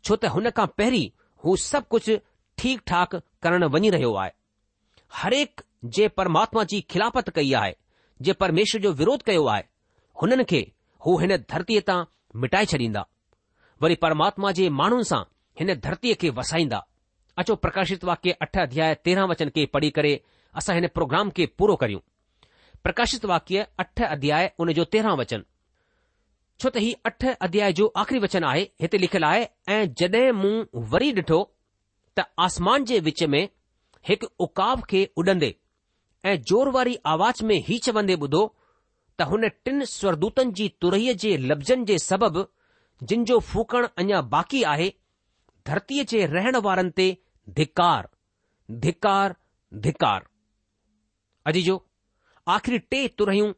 छो 0.03 0.15
त 0.15 0.31
हुन 0.35 0.49
खां 0.59 0.65
पहिरीं 0.81 1.09
हू 1.45 1.55
सभु 1.63 1.87
कुझु 1.95 2.17
ठीक 2.63 2.81
ठाक 2.91 3.15
करणु 3.45 3.69
वञी 3.75 3.89
रहियो 3.97 4.13
आहे 4.23 4.31
हर 5.21 5.33
जे 5.97 6.07
परमात्मा 6.21 6.63
जी 6.71 6.79
खिलाफ़त 6.93 7.29
कई 7.39 7.51
आहे 7.63 7.75
जे 8.27 8.33
परमेश्वर 8.43 8.81
जो 8.87 8.91
विरोध 9.01 9.21
कयो 9.31 9.45
आहे 9.55 9.63
हुननि 10.21 10.43
खे 10.51 10.59
हू 11.05 11.17
हिन 11.23 11.35
धरतीअ 11.53 11.81
तां 11.89 11.99
मिटाए 12.45 12.65
छॾींदा 12.75 13.05
वरी 13.83 13.95
परमात्मा 14.05 14.51
जे 14.61 14.69
माण्हुनि 14.79 15.09
सां 15.11 15.21
हिन 15.59 15.73
धरतीअ 15.87 16.15
खे 16.23 16.29
वसाईंदा 16.39 16.81
अचो 17.43 17.55
प्रकाशित 17.65 18.03
वाक्य 18.09 18.31
अठ 18.45 18.57
अध्याय 18.65 18.93
तेरहं 19.05 19.27
वचन 19.33 19.49
खे 19.55 19.65
पढ़ी 19.75 19.89
करे 19.97 20.13
असां 20.57 20.75
हिन 20.75 20.87
प्रोग्राम 20.93 21.29
खे 21.37 21.45
पूरो 21.59 21.75
करियूं 21.83 21.99
प्रकाशित 22.83 23.25
वाक्य 23.31 23.65
अठ 23.83 24.01
अध्याय 24.15 24.51
उन 24.63 24.71
जो 24.79 24.83
तेरहं 24.95 25.17
वचन 25.21 25.41
छो 26.61 26.69
त 26.75 26.81
हीउ 26.85 26.95
अठ 27.09 27.25
अध्याय 27.47 27.73
जो 27.79 27.85
आख़िरी 28.01 28.19
वचन 28.25 28.43
आहे 28.43 28.63
हिते 28.81 28.97
लिखियलु 29.03 29.25
आहे 29.27 29.43
ऐं 29.75 29.81
जॾहिं 30.01 30.31
मूं 30.41 30.53
वरी 30.93 31.11
ॾिठो 31.21 31.39
त 32.19 32.25
आसमान 32.45 32.85
जे 32.91 32.99
विच 33.09 33.23
में 33.33 33.41
हिकु 34.09 34.27
उकाव 34.45 34.81
खे 34.89 35.03
उॾंदे 35.23 35.51
ऐं 36.31 36.35
जोर 36.51 36.69
वारी 36.77 36.95
आवाज़ 37.15 37.43
में 37.51 37.55
ही 37.67 37.77
चवंदे 37.87 38.15
ॿुधो 38.27 38.41
त 39.19 39.27
हुन 39.29 39.47
टिन 39.65 39.83
स्वरदूतनि 39.93 40.51
जी 40.61 40.67
तुरहीअ 40.83 41.13
जे 41.25 41.35
लफ़्ज़नि 41.51 41.85
जे 41.91 41.97
सबबि 42.07 42.43
जिन 43.11 43.23
जो 43.31 43.39
फूकण 43.51 43.87
अञा 44.03 44.21
बाक़ी 44.33 44.63
आहे 44.73 44.89
धरतीअ 45.71 46.03
जे 46.13 46.25
रहण 46.35 46.55
वारनि 46.69 46.91
ते 46.99 47.07
धिकार 47.61 48.09
धिकार 48.87 49.35
धिकार 49.87 50.27
अजी 51.47 51.61
जो 51.61 51.81
आख़िरी 52.53 52.79
टे 52.91 53.07
तुरियूं 53.17 53.51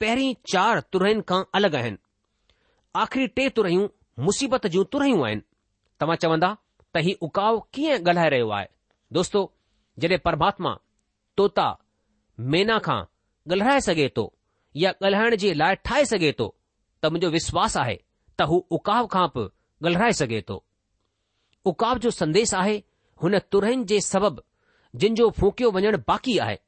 पहिरीं 0.00 0.34
चार 0.52 0.80
तुरन 0.92 1.20
खां 1.28 1.42
अलॻि 1.58 1.76
आहिनि 1.76 1.96
आख़िरी 3.02 3.26
टे 3.38 3.48
तुरियूं 3.58 3.88
मुसीबत 4.24 4.66
जूं 4.74 4.84
तुरूं 4.94 5.24
आहिनि 5.26 5.42
तव्हां 6.00 6.16
चवंदा 6.24 6.50
त 6.94 7.04
हीउ 7.06 7.26
उकाव 7.26 7.60
कीअं 7.74 7.98
ॻाल्हाए 8.08 8.28
रहियो 8.34 8.50
आहे 8.56 8.66
दोस्तो 9.18 9.42
जडे॒ 10.04 10.18
परमात्मा 10.26 10.74
तोता 11.40 11.66
मैना 12.56 12.78
खां 12.88 13.00
ॻाल्हाए 13.54 13.80
सघे 13.88 14.08
थो 14.16 14.24
या 14.82 14.92
ॻाल्हाइण 15.02 15.36
जे 15.46 15.54
लाइ 15.62 15.74
ठाहे 15.88 16.04
सघे 16.12 16.32
थो 16.40 16.48
त 17.02 17.12
मुंहिंजो 17.14 17.30
विश्वास 17.38 17.76
आहे 17.84 17.96
त 18.40 18.48
हू 18.52 18.60
उकाव 18.80 19.06
खां 19.16 19.26
बि 19.38 19.46
ॻाल्हाए 19.86 20.12
सघे 20.22 20.40
थो 20.48 20.62
उकाव 21.72 21.98
जो 22.06 22.10
संदेश 22.20 22.54
आहे 22.62 22.76
हुन 23.22 23.38
तुरन 23.52 23.84
जे 23.94 24.00
सबबि 24.12 24.48
जिनि 25.02 25.14
जो 25.24 25.30
फूकियो 25.40 25.70
वञणु 25.78 25.98
बाक़ी 26.12 26.38
आहे 26.48 26.58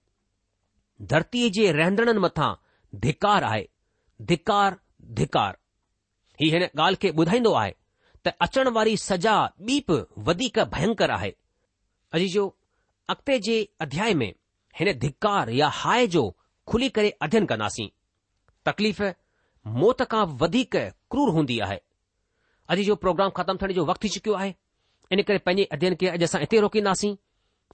धरतीअ 1.03 1.49
जे 1.53 1.71
रहंदड़नि 1.73 2.19
मथां 2.21 2.53
धिकार 3.01 3.45
आहे 3.45 3.67
धिकार 4.27 4.77
धिकार 5.15 5.57
ही 6.41 6.49
हिन 6.51 6.63
ॻाल्हि 6.65 6.97
खे 7.03 7.09
ॿुधाईंदो 7.19 7.53
आहे 7.55 7.73
त 8.27 8.33
अचण 8.41 8.69
वारी 8.75 8.97
सज़ा 8.97 9.37
ॿी 9.67 9.79
बि 9.91 10.01
वधीक 10.29 10.59
भयंकर 10.75 11.11
आहे 11.11 11.31
अॼु 12.15 12.27
जो 12.33 12.47
अॻिते 13.09 13.39
जे 13.49 13.57
अध्याय 13.81 14.15
में 14.23 14.33
हिन 14.81 14.93
धिकार 14.99 15.49
या 15.61 15.69
हाय 15.81 16.07
जो 16.17 16.25
खुली 16.69 16.89
करे 16.97 17.11
अध्ययन 17.23 17.47
कंदासीं 17.47 17.89
तकलीफ़ 18.69 19.03
मौत 19.83 20.03
खां 20.11 20.25
वधीक 20.43 20.77
क्रूर 20.77 21.31
हूंदी 21.37 21.59
आहे 21.69 21.79
अॼु 22.75 22.83
जो 22.85 22.95
प्रोग्राम 23.05 23.31
ख़तमु 23.37 23.59
थियण 23.63 23.73
जो 23.73 23.85
वक़्तु 23.93 24.09
थी 24.09 24.13
चुकियो 24.15 24.35
आहे 24.37 24.55
इन 25.13 25.23
करे 25.23 25.39
पंहिंजे 25.45 25.65
अध्यन 25.77 25.95
खे 26.01 26.09
अॼु 26.09 26.25
असां 26.25 26.41
हिते 26.41 26.61
रोकींदासीं 26.61 27.15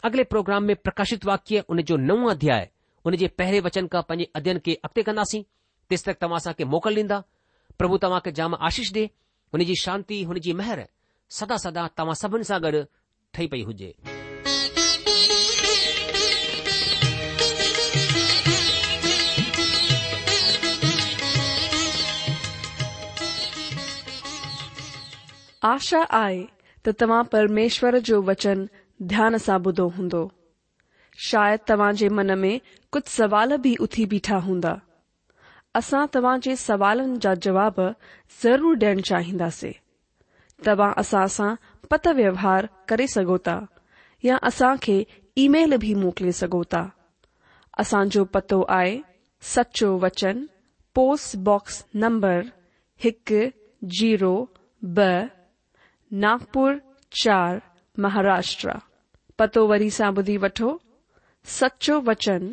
अॻिले 0.05 0.23
प्रोग्राम 0.35 0.63
में 0.73 0.77
प्रकाशित 0.85 1.25
वाक्य 1.25 1.59
हुन 1.71 1.83
जो 1.93 1.97
नओं 2.07 2.29
अध्याय 2.31 2.71
उन 3.07 3.17
जे 3.21 3.27
पहिरें 3.39 3.61
वचन 3.61 3.87
खां 3.93 4.03
पंहिंजे 4.09 4.31
अध्यन 4.39 4.59
खे 4.67 4.75
अॻिते 4.87 5.03
कंदासीं 5.07 5.43
तेसि 5.91 6.05
तक 6.11 6.21
तव्हां 6.23 6.37
असांखे 6.41 6.65
मोकल 6.75 6.97
ॾींदा 6.97 7.19
प्रभु 7.79 7.97
तव्हां 8.03 8.21
खे 8.25 8.31
जाम 8.39 8.55
आशीष 8.69 8.93
ॾे 8.97 9.05
हुन 9.55 9.63
जी 9.71 9.75
शांती 9.83 10.23
हुन 10.31 10.39
जी 10.45 10.53
मेहर 10.61 10.83
सदा 11.39 11.57
सदा 11.67 11.87
तव्हां 11.99 12.15
सभिनि 12.23 12.45
सां 12.51 12.61
गॾु 12.63 12.83
ठही 13.35 13.47
पई 13.55 13.63
हुजे 13.71 13.93
आशा 25.73 25.99
आहे 26.21 26.43
त 26.87 26.95
तव्हां 27.01 27.23
परमेश्वर 27.33 27.99
जो 28.11 28.21
वचन 28.29 28.65
ध्यान 29.15 29.37
सां 29.49 29.59
ॿुधो 29.67 29.89
हूंदो 29.97 30.23
शायदि 31.31 31.65
तव्हां 31.69 31.93
जे 32.05 32.09
मन 32.19 32.31
में 32.45 32.59
कुछ 32.93 33.07
सवाल 33.09 33.57
भी 33.65 33.75
उथी 33.85 34.05
बीठा 34.07 34.37
हुंदा 34.47 34.73
असा 35.77 36.05
तवा 36.15 36.37
जे 36.47 36.55
सवालन 36.63 37.17
जा 37.25 37.33
जवाब 37.45 37.77
ज़रूर 38.43 38.77
ॾियण 38.85 39.01
चाहींदासीं 39.11 39.73
तवा 40.67 40.89
असा 41.03 41.27
सा 41.37 41.47
पत 41.91 42.09
व्यवहार 42.21 42.67
करे 42.89 43.07
सगोता 43.15 43.59
या 44.25 44.37
असा 44.49 44.75
के 44.85 44.97
ईमेल 45.45 45.77
भी 45.85 45.95
मोकले 46.03 46.33
सगोता 46.41 46.83
असा 47.81 48.03
जो 48.17 48.25
पतो 48.35 48.61
आए 48.79 48.91
सचो 49.55 49.89
वचन 50.03 50.45
पोस्टबॉक्स 50.95 51.85
नंबर 52.03 52.43
एक 53.11 53.33
जीरो 53.99 54.35
ब 54.99 55.07
नागपुर 56.27 56.79
चार 57.23 57.61
महाराष्ट्र 58.05 58.73
पतो 59.39 59.67
वरी 59.73 59.91
सा 59.99 60.11
बुधी 60.19 60.37
वठो 60.47 60.71
सचो 61.59 61.99
वचन 62.11 62.53